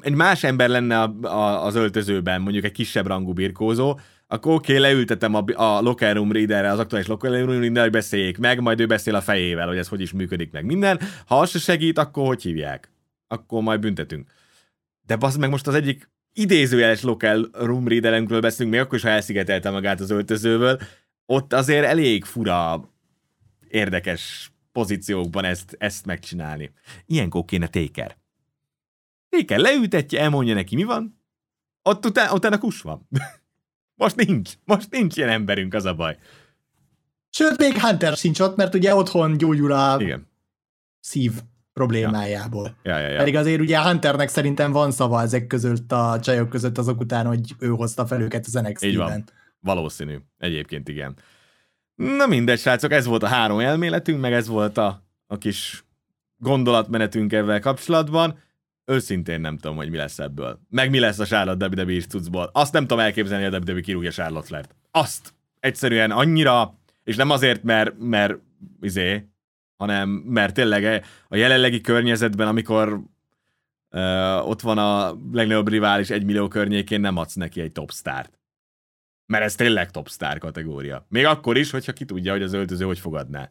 [0.01, 4.73] egy más ember lenne a, a, az öltözőben, mondjuk egy kisebb rangú birkózó, akkor oké,
[4.73, 8.61] okay, leültetem a, a locker room readerre, az aktuális locker room readerre, hogy beszéljék meg,
[8.61, 11.01] majd ő beszél a fejével, hogy ez hogy is működik meg minden.
[11.27, 12.93] Ha az se segít, akkor hogy hívják?
[13.29, 14.31] Akkor majd büntetünk.
[15.07, 19.09] De az meg most az egyik idézőjeles local room readerünkről beszélünk, még akkor is, ha
[19.09, 20.81] elszigetelte magát az öltözőből,
[21.27, 22.89] ott azért elég fura,
[23.69, 26.73] érdekes pozíciókban ezt, ezt megcsinálni.
[27.07, 28.17] Ilyenkor kéne Taker.
[29.29, 31.21] Taker leültetje, elmondja neki, mi van,
[31.83, 33.09] ott utána, utána kus van.
[33.95, 34.53] Most nincs.
[34.65, 36.19] Most nincs ilyen emberünk, az a baj.
[37.31, 40.27] Sőt, még Hunter sincs ott, mert ugye otthon gyógyul a Igen.
[41.01, 41.33] szív
[41.79, 42.75] problémájából.
[42.83, 42.99] Ja.
[42.99, 43.17] Ja, ja, ja.
[43.17, 47.55] Pedig azért ugye Hunternek szerintem van szava ezek között a csajok között azok után, hogy
[47.59, 48.91] ő hozta fel őket az NXT-ben.
[48.91, 49.25] Így van.
[49.61, 50.17] Valószínű.
[50.39, 51.17] Egyébként igen.
[51.95, 55.85] Na mindegy, srácok, ez volt a három elméletünk, meg ez volt a, a kis
[56.37, 58.39] gondolatmenetünk ezzel kapcsolatban.
[58.85, 60.61] Őszintén nem tudom, hogy mi lesz ebből.
[60.69, 62.51] Meg mi lesz a Charlotte WWE cuccból.
[62.53, 64.75] Azt nem tudom elképzelni, hogy a WWE kirúgja Charlotte Flair-t.
[64.91, 68.35] Azt egyszerűen annyira, és nem azért, mert, mert
[68.81, 69.29] izé,
[69.79, 73.01] hanem mert tényleg a jelenlegi környezetben, amikor
[73.91, 78.39] uh, ott van a legnagyobb rivális egy millió környékén, nem adsz neki egy top start.
[79.27, 81.07] Mert ez tényleg top star kategória.
[81.09, 83.51] Még akkor is, hogyha ki tudja, hogy az öltöző hogy fogadná.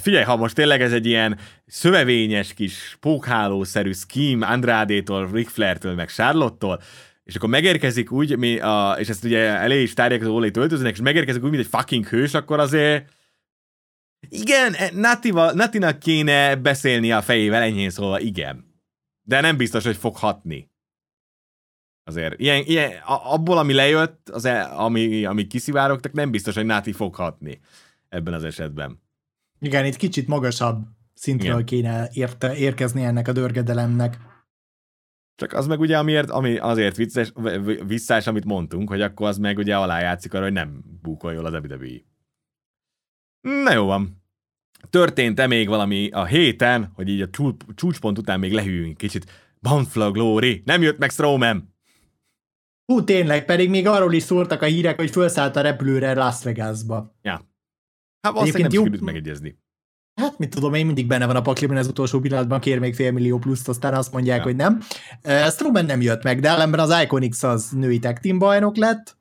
[0.00, 6.08] Figyelj, ha most tényleg ez egy ilyen szövevényes kis pókhálószerű scheme Andrádétól, Ric Flair-től, meg
[6.08, 6.82] Charlotte-tól,
[7.26, 10.92] és akkor megérkezik úgy, mi a, és ezt ugye elé is tárják az ólét öltözőnek,
[10.92, 13.12] és megérkezik úgy, mint egy fucking hős, akkor azért
[14.28, 18.64] igen, e, Nativa, Natinak kéne beszélni a fejével, enyhén szólva, igen.
[19.22, 20.70] De nem biztos, hogy fog hatni.
[22.04, 26.92] Azért, ilyen, ilyen, abból, ami lejött, az, e, ami, ami kiszivárogtak, nem biztos, hogy Nati
[26.92, 27.60] fog hatni
[28.08, 29.02] ebben az esetben.
[29.60, 31.64] Igen, itt kicsit magasabb szintről Igen.
[31.64, 34.18] kéne érte, érkezni ennek a dörgedelemnek.
[35.36, 37.32] Csak az meg ugye amiért, ami azért vicces,
[37.86, 41.52] visszás, amit mondtunk, hogy akkor az meg ugye alájátszik arra, hogy nem búkol jól az
[41.52, 42.00] WWE.
[43.40, 44.24] Na jó van.
[44.90, 47.28] Történt-e még valami a héten, hogy így a
[47.74, 49.30] csúcspont után még lehűljünk kicsit?
[49.60, 51.74] Bound Glory, nem jött meg Strowman.
[52.84, 57.16] Hú, tényleg, pedig még arról is szóltak a hírek, hogy felszállt a repülőre Las Vegasba.
[57.22, 57.32] Ja.
[58.20, 59.58] Hát valószínűleg nem sikerült megegyezni.
[60.16, 63.12] Hát, mit tudom, én mindig benne van a pakliban az utolsó pillanatban, kér még fél
[63.12, 64.42] millió pluszt, aztán azt mondják, ja.
[64.42, 64.80] hogy nem.
[65.24, 69.16] Uh, Strowman nem jött meg, de ellenben az Iconics az női tag team bajnok lett,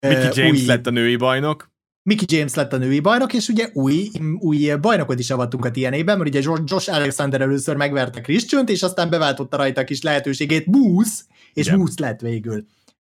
[0.00, 0.66] Mickey James új...
[0.66, 1.70] lett a női bajnok.
[2.02, 6.18] Mickey James lett a női bajnok, és ugye új, új bajnokot is avattunk a TNA-ben,
[6.18, 11.22] mert ugye Josh Alexander először megverte christian és aztán beváltotta rajta a kis lehetőségét Moose,
[11.52, 11.88] és yeah.
[11.96, 12.66] Lett végül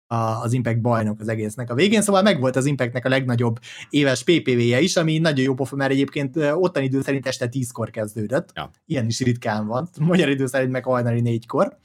[0.07, 4.23] a, az Impact bajnok az egésznek a végén, szóval megvolt az Impactnek a legnagyobb éves
[4.23, 8.49] PPV-je is, ami nagyon jó pofa, mert egyébként ottan idő szerint este tízkor kezdődött.
[8.53, 8.69] Ja.
[8.85, 9.89] Ilyen is ritkán van.
[9.99, 11.77] Magyar idő szerint meg hajnali négykor.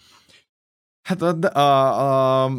[1.03, 2.53] Hát a, a, a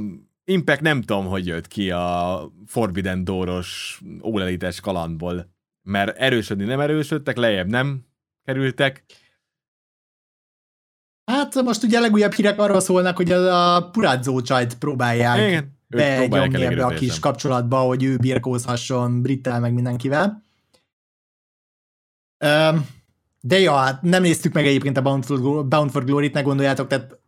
[0.44, 5.50] Impact nem tudom, hogy jött ki a Forbidden Dooros ólelites kalandból,
[5.82, 8.06] mert erősödni nem erősödtek, lejjebb nem
[8.44, 9.04] kerültek.
[11.54, 16.64] Hát most ugye a legújabb hírek arról szólnak, hogy a Purazzo csajt próbálják Igen, benyomni
[16.64, 20.44] ebbe a kis kapcsolatba, hogy ő birkózhasson Brittel meg mindenkivel.
[23.40, 26.88] De ja, hát nem néztük meg egyébként a Bound for, Bound for Glory-t, ne gondoljátok,
[26.88, 27.20] tehát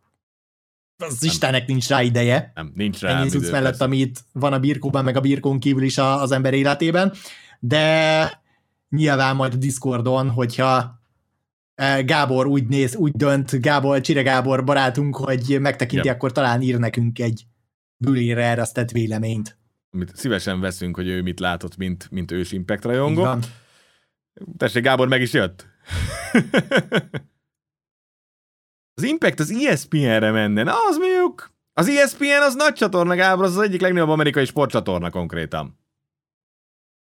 [0.96, 1.30] az nem.
[1.30, 2.52] Istennek nincs rá ideje.
[2.54, 5.98] Nem, nincs rá Ennyi idő, mellett, amit van a birkóban, meg a birkón kívül is
[5.98, 7.12] az ember életében,
[7.60, 8.42] de
[8.88, 11.02] nyilván majd a Discordon, hogyha
[12.04, 16.14] Gábor úgy néz, úgy dönt, Gábor, Csire Gábor barátunk, hogy megtekinti, ja.
[16.14, 17.46] akkor talán ír nekünk egy
[17.96, 19.58] bülére eresztett véleményt.
[19.90, 23.28] Amit szívesen veszünk, hogy ő mit látott, mint, mint ős Impact rajongó.
[24.56, 25.66] Tessék, Gábor meg is jött.
[28.96, 30.62] Az Impact az ESPN-re menne.
[30.62, 35.10] Na, az mondjuk, az ESPN az nagy csatorna, Gábor, az az egyik legnagyobb amerikai sportcsatorna
[35.10, 35.78] konkrétan.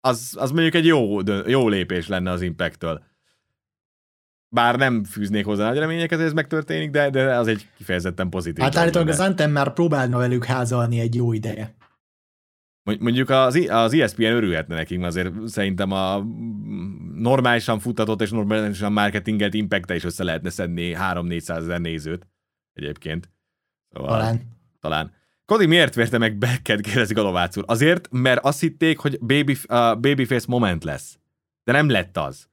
[0.00, 3.04] Az, az mondjuk egy jó, jó lépés lenne az Impact-től.
[4.52, 8.64] Bár nem fűznék hozzá nagy reményeket, ez megtörténik, de, de az egy kifejezetten pozitív.
[8.64, 11.74] Hát állítólag az Anthem már próbálna velük házalni egy jó ideje.
[12.98, 16.18] Mondjuk az, az ESPN örülhetne nekik, azért szerintem a
[17.14, 22.26] normálisan futtatott és normálisan marketingelt impact is össze lehetne szedni 3-400 ezer nézőt
[22.72, 23.30] egyébként.
[23.90, 24.40] Szóval, talán.
[24.80, 25.12] Talán.
[25.44, 27.64] Kodi miért verte meg Beckett, kérdezik a Lovács úr?
[27.66, 31.18] Azért, mert azt hitték, hogy baby, uh, babyface moment lesz.
[31.64, 32.48] De nem lett az.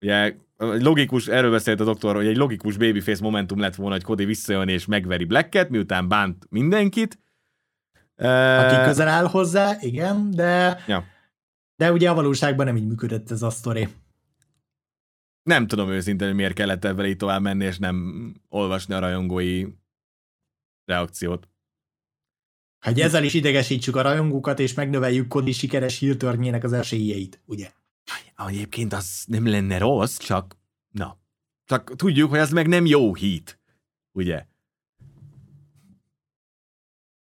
[0.00, 4.24] Ugye, logikus, erről beszélt a doktor, hogy egy logikus babyface momentum lett volna, hogy Cody
[4.24, 7.18] visszajön és megveri Blacket, miután bánt mindenkit,
[8.16, 11.04] aki közel áll hozzá, igen, de, ja.
[11.76, 13.88] de ugye a valóságban nem így működött ez a sztori.
[15.42, 19.66] Nem tudom őszintén, hogy miért kellett ebben így tovább menni, és nem olvasni a rajongói
[20.84, 21.48] reakciót.
[22.80, 27.70] Hogy ezzel is idegesítsük a rajongókat, és megnöveljük Kodi sikeres hírtörnyének az esélyeit, ugye?
[28.46, 30.56] Egyébként az nem lenne rossz, csak
[30.90, 31.18] na,
[31.64, 33.58] csak tudjuk, hogy ez meg nem jó hit,
[34.12, 34.46] ugye?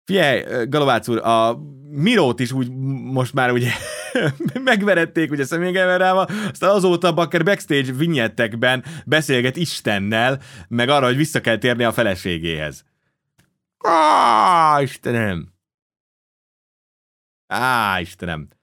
[0.04, 1.58] Figyelj, Galovács úr, a
[1.92, 2.72] Mirót is úgy
[3.04, 3.72] most már ugye
[4.64, 11.58] megverették ugye személygeverával, aztán azóta Bakker backstage vinyettekben beszélget Istennel, meg arra, hogy vissza kell
[11.58, 12.86] térni a feleségéhez.
[13.78, 15.54] Á, Istenem!
[17.48, 18.59] Á, Istenem!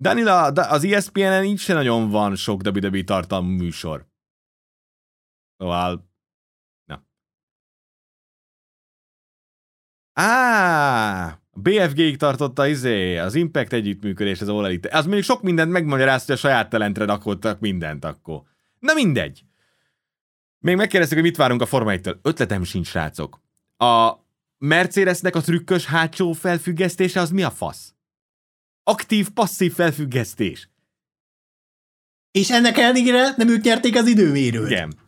[0.00, 4.06] Danila, az ESPN-en így se nagyon van sok WWE tartalmú műsor.
[5.56, 6.08] Szóval
[10.12, 14.78] Á, BFG-ig tartotta izé, az Impact együttműködés, az All.
[14.90, 18.42] Az mondjuk sok mindent megmagyarázt, hogy a saját talentre rakodtak mindent akkor.
[18.78, 19.44] Na mindegy.
[20.58, 23.40] Még megkérdeztük, hogy mit várunk a Forma 1 Ötletem sincs, srácok.
[23.76, 24.12] A
[24.58, 27.94] Mercedesnek a trükkös hátsó felfüggesztése az mi a fasz?
[28.82, 30.68] Aktív-passzív felfüggesztés.
[32.30, 34.70] És ennek ellenére nem ők nyerték az időmérőt.
[34.70, 34.99] Igen.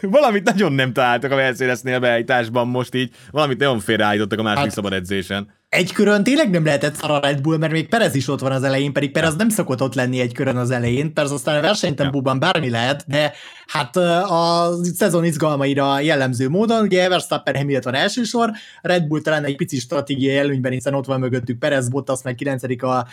[0.16, 4.70] valamit nagyon nem találtak a Mercedesnél beállításban most így, valamit nagyon félreállítottak a másik hát,
[4.70, 5.58] szabad edzésen.
[5.68, 8.52] Egy körön tényleg nem lehetett szar a Red Bull, mert még Perez is ott van
[8.52, 11.60] az elején, pedig Perez nem szokott ott lenni egy körön az elején, persze aztán a
[11.60, 13.32] versenytempóban bármi lehet, de
[13.66, 19.78] hát a szezon izgalmaira jellemző módon, ugye Verstappen Hamilton elsősor, Red Bull talán egy pici
[19.78, 23.06] stratégiai előnyben, hiszen ott van mögöttük Perez, Bottas meg 9 a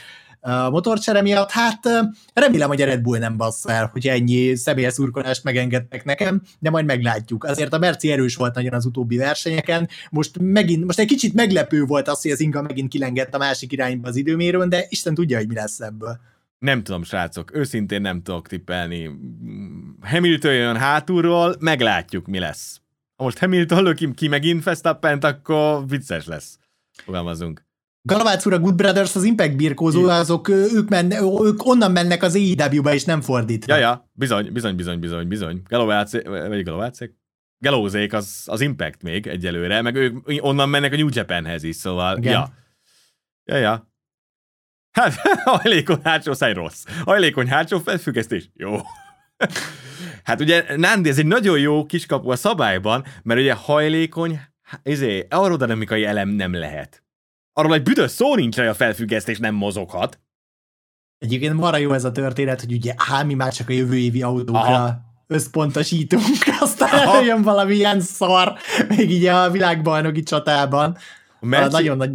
[0.70, 1.80] motorcsere miatt, hát
[2.34, 6.70] remélem, hogy a Red Bull nem bassz el, hogy ennyi személyes szurkolást megengedtek nekem, de
[6.70, 7.44] majd meglátjuk.
[7.44, 11.84] Azért a Merci erős volt nagyon az utóbbi versenyeken, most megint, most egy kicsit meglepő
[11.84, 15.38] volt az, hogy az Inga megint kilengett a másik irányba az időmérőn, de Isten tudja,
[15.38, 16.20] hogy mi lesz ebből.
[16.60, 19.10] Nem tudom, srácok, őszintén nem tudok tippelni.
[20.02, 22.82] Hamilton jön hátulról, meglátjuk, mi lesz.
[23.16, 26.58] Ha most Hamilton löki ki megint Verstappen-t, akkor vicces lesz.
[27.04, 27.66] Fogalmazunk.
[28.08, 32.36] Galavác úr, a Good Brothers, az Impact birkózó, azok ők, menne, ők onnan mennek az
[32.36, 33.68] AEW-be, és nem fordít.
[33.68, 35.62] Ja, ja, bizony, bizony, bizony, bizony, bizony.
[35.70, 36.12] Galavác,
[36.47, 37.16] vagy Galavácék?
[37.60, 42.17] Galózék az, az Impact még egyelőre, meg ők onnan mennek a New Japanhez is, szóval,
[42.17, 42.32] Igen.
[42.32, 42.54] ja.
[43.46, 43.92] Ja, ja.
[44.92, 45.13] Hát,
[45.43, 46.84] hajlékony hátsó száj rossz.
[47.05, 48.78] Hajlékony hátsó felfüggesztés, jó.
[50.24, 54.39] hát ugye, Nandi, ez egy nagyon jó kiskapu a szabályban, mert ugye hajlékony,
[54.84, 57.01] izé, aerodinamikai elem nem lehet
[57.58, 60.20] Arról egy büdös szó nincs, hogy a felfüggesztés nem mozoghat.
[61.17, 64.21] Egyébként marha jó ez a történet, hogy ugye á, mi már csak a jövő évi
[64.21, 65.01] autókra Aha.
[65.28, 66.24] összpontosítunk,
[66.59, 67.16] aztán Aha.
[67.16, 68.54] előjön valami ilyen szar,
[68.88, 70.97] még így a világbajnoki csatában.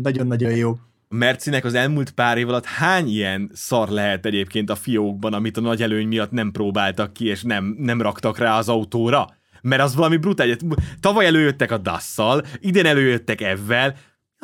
[0.02, 0.70] Nagyon-nagyon jó.
[1.08, 5.56] A Mercinek az elmúlt pár év alatt hány ilyen szar lehet egyébként a fiókban, amit
[5.56, 9.28] a nagy előny miatt nem próbáltak ki, és nem, nem raktak rá az autóra?
[9.62, 10.56] Mert az valami brutál.
[11.00, 13.94] Tavaly előjöttek a dasszal, idén előjöttek evvel.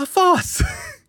[0.01, 0.61] A fasz!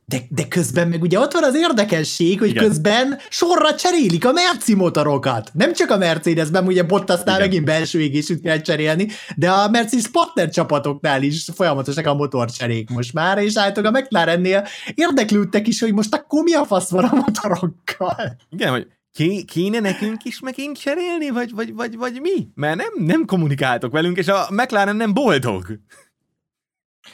[0.05, 2.63] De, de közben meg ugye ott van az érdekesség, hogy Igen.
[2.63, 5.51] közben sorra cserélik a Merci motorokat.
[5.53, 7.47] Nem csak a Mercedesben, ugye Bottasnál Igen.
[7.47, 13.13] megint belső égésűt kell cserélni, de a Mercedes partner csapatoknál is folyamatosak a motorcserék most
[13.13, 17.15] már, és állítok a McLarennél érdeklődtek is, hogy most akkor mi a fasz van a
[17.15, 18.35] motorokkal.
[18.49, 18.87] Igen, hogy
[19.45, 22.47] kéne nekünk is megint cserélni, vagy, vagy, vagy, vagy mi?
[22.55, 25.65] Mert nem, nem kommunikáltok velünk, és a McLaren nem boldog.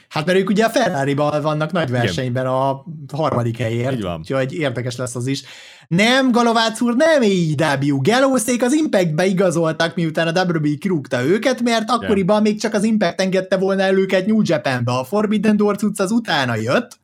[0.09, 2.83] Hát mert ők ugye a ferrari vannak nagy versenyben a
[3.13, 4.19] harmadik helyért, Így van.
[4.19, 5.43] úgyhogy érdekes lesz az is.
[5.87, 8.01] Nem, Galovác úr, nem AEW.
[8.01, 13.21] Gelószék az Impactbe igazoltak, miután a WB kirúgta őket, mert akkoriban még csak az Impact
[13.21, 14.91] engedte volna el őket New Japanbe.
[14.91, 16.99] A Forbidden Door cucc az utána jött,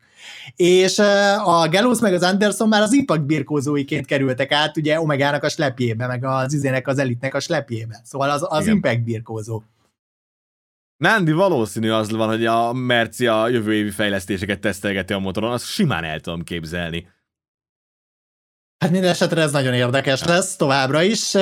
[0.55, 0.99] és
[1.45, 6.07] a Gelos meg az Anderson már az Impact birkózóiként kerültek át, ugye Omegának a slepjébe,
[6.07, 8.01] meg az izének az elitnek a slepjébe.
[8.03, 9.61] Szóval az, az Impact birkózó.
[11.01, 15.65] Nándi valószínű az van, hogy a Merci a jövő évi fejlesztéseket tesztelgeti a motoron, azt
[15.65, 17.07] simán el tudom képzelni.
[18.77, 21.33] Hát minden esetre ez nagyon érdekes lesz továbbra is.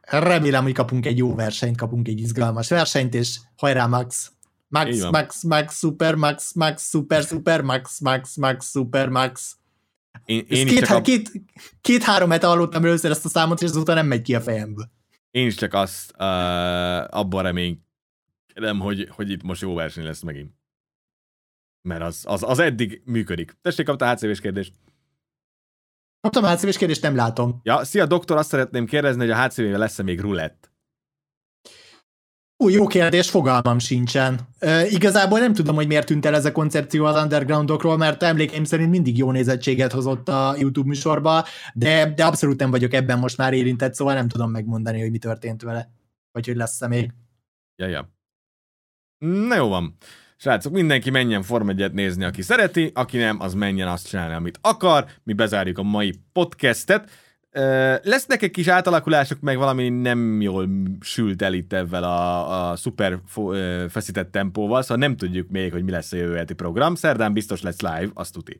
[0.00, 4.32] Remélem, hogy kapunk egy jó versenyt, kapunk egy izgalmas versenyt, és hajrá Max!
[4.68, 9.56] Max, Max, Max, Super, Max, Max, Super, Super, Max, Max, Max, Super, Max.
[10.24, 11.00] Én, én két, a...
[11.00, 11.30] két,
[11.80, 14.90] két-három hete hallottam először ezt a számot, és azóta nem megy ki a fejemből.
[15.30, 16.24] Én is csak azt uh,
[17.18, 17.80] abban remény
[18.54, 20.52] reménykedem, hogy, hogy itt most jó verseny lesz megint.
[21.88, 23.56] Mert az, az, az eddig működik.
[23.60, 24.74] Tessék, kapta a HCV-s kérdést.
[26.20, 27.60] Kaptam a HCV-s kérdést, nem látom.
[27.62, 30.70] Ja, szia doktor, azt szeretném kérdezni, hogy a HCV-vel lesz-e még rulett?
[32.56, 34.40] Ú, jó kérdés, fogalmam sincsen.
[34.58, 38.64] E, igazából nem tudom, hogy miért tűnt el ez a koncepció az undergroundokról, mert emlékeim
[38.64, 43.36] szerint mindig jó nézettséget hozott a YouTube műsorba, de, de abszolút nem vagyok ebben most
[43.36, 45.92] már érintett, szóval nem tudom megmondani, hogy mi történt vele,
[46.32, 47.12] vagy hogy lesz-e még.
[47.76, 48.10] Ja, ja.
[49.22, 49.96] Na jó van.
[50.36, 54.58] Srácok, mindenki menjen Form 1 nézni, aki szereti, aki nem, az menjen azt csinálni, amit
[54.60, 55.06] akar.
[55.22, 57.10] Mi bezárjuk a mai podcastet.
[58.02, 60.68] Lesznek egy kis átalakulások, meg valami nem jól
[61.00, 63.20] sült el itt ezzel a, a szuper
[63.88, 66.94] feszített tempóval, szóval nem tudjuk még, hogy mi lesz a jövő heti program.
[66.94, 68.58] Szerdán biztos lesz live, azt tuti.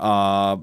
[0.00, 0.58] A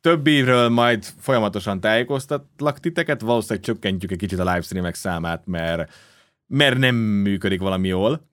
[0.00, 5.92] többiről majd folyamatosan tájékoztatlak titeket, valószínűleg csökkentjük egy kicsit a livestreamek számát, mert
[6.48, 8.30] mert nem működik valami jól,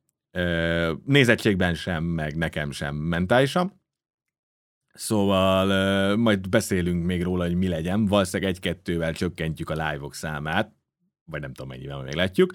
[1.05, 3.81] nézettségben sem, meg nekem sem mentálisan.
[4.93, 8.05] Szóval majd beszélünk még róla, hogy mi legyen.
[8.05, 10.73] Valószínűleg egy-kettővel csökkentjük a live-ok számát,
[11.25, 12.53] vagy nem tudom mennyivel, még látjuk.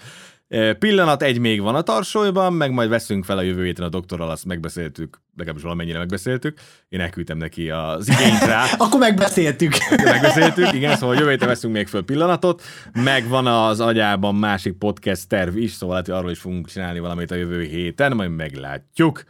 [0.78, 4.30] Pillanat egy még van a tarsolyban, meg majd veszünk fel a jövő héten a doktorral,
[4.30, 6.58] azt megbeszéltük, legalábbis valamennyire megbeszéltük.
[6.88, 8.64] Én elküldtem neki az igényt rá.
[8.78, 9.72] Akkor megbeszéltük.
[10.04, 12.62] megbeszéltük, igen, szóval jövő héten veszünk még föl pillanatot.
[12.92, 16.98] Meg van az agyában másik podcast terv is, szóval lehet, hogy arról is fogunk csinálni
[16.98, 19.22] valamit a jövő héten, majd meglátjuk.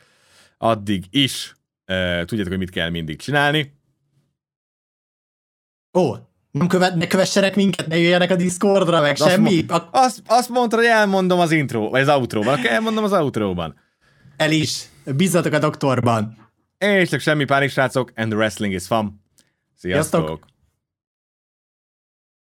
[0.59, 1.55] Addig is
[1.87, 3.79] uh, tudjátok, hogy mit kell mindig csinálni.
[5.99, 6.15] Ó,
[6.51, 9.65] nem követ, ne kövessenek minket, ne jöjjenek a Discordra, meg azt semmi.
[9.69, 12.55] Mo- azt, azt mondta, hogy elmondom az intro, vagy az outróban.
[12.55, 13.75] Akkor elmondom az outróban.
[14.37, 14.83] El is.
[15.05, 16.51] Bízzatok a doktorban.
[16.79, 19.23] És csak semmi pánik, srácok, and the wrestling is fun.
[19.77, 20.21] Sziasztok!
[20.21, 20.49] Sziasztok.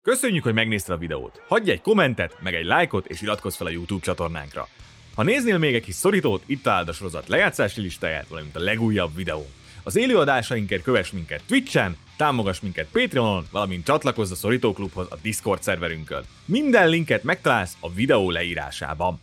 [0.01, 1.41] Köszönjük, hogy megnézted a videót.
[1.47, 4.67] Hagyj egy kommentet, meg egy lájkot, és iratkozz fel a YouTube csatornánkra.
[5.15, 9.15] Ha néznél még egy kis szorítót, itt találd a sorozat lejátszási listáját, valamint a legújabb
[9.15, 9.45] videó.
[9.83, 16.23] Az élőadásainkért kövess minket Twitch-en, támogass minket Patreonon, valamint csatlakozz a Szorítóklubhoz a Discord szerverünkön.
[16.45, 19.19] Minden linket megtalálsz a videó leírásában.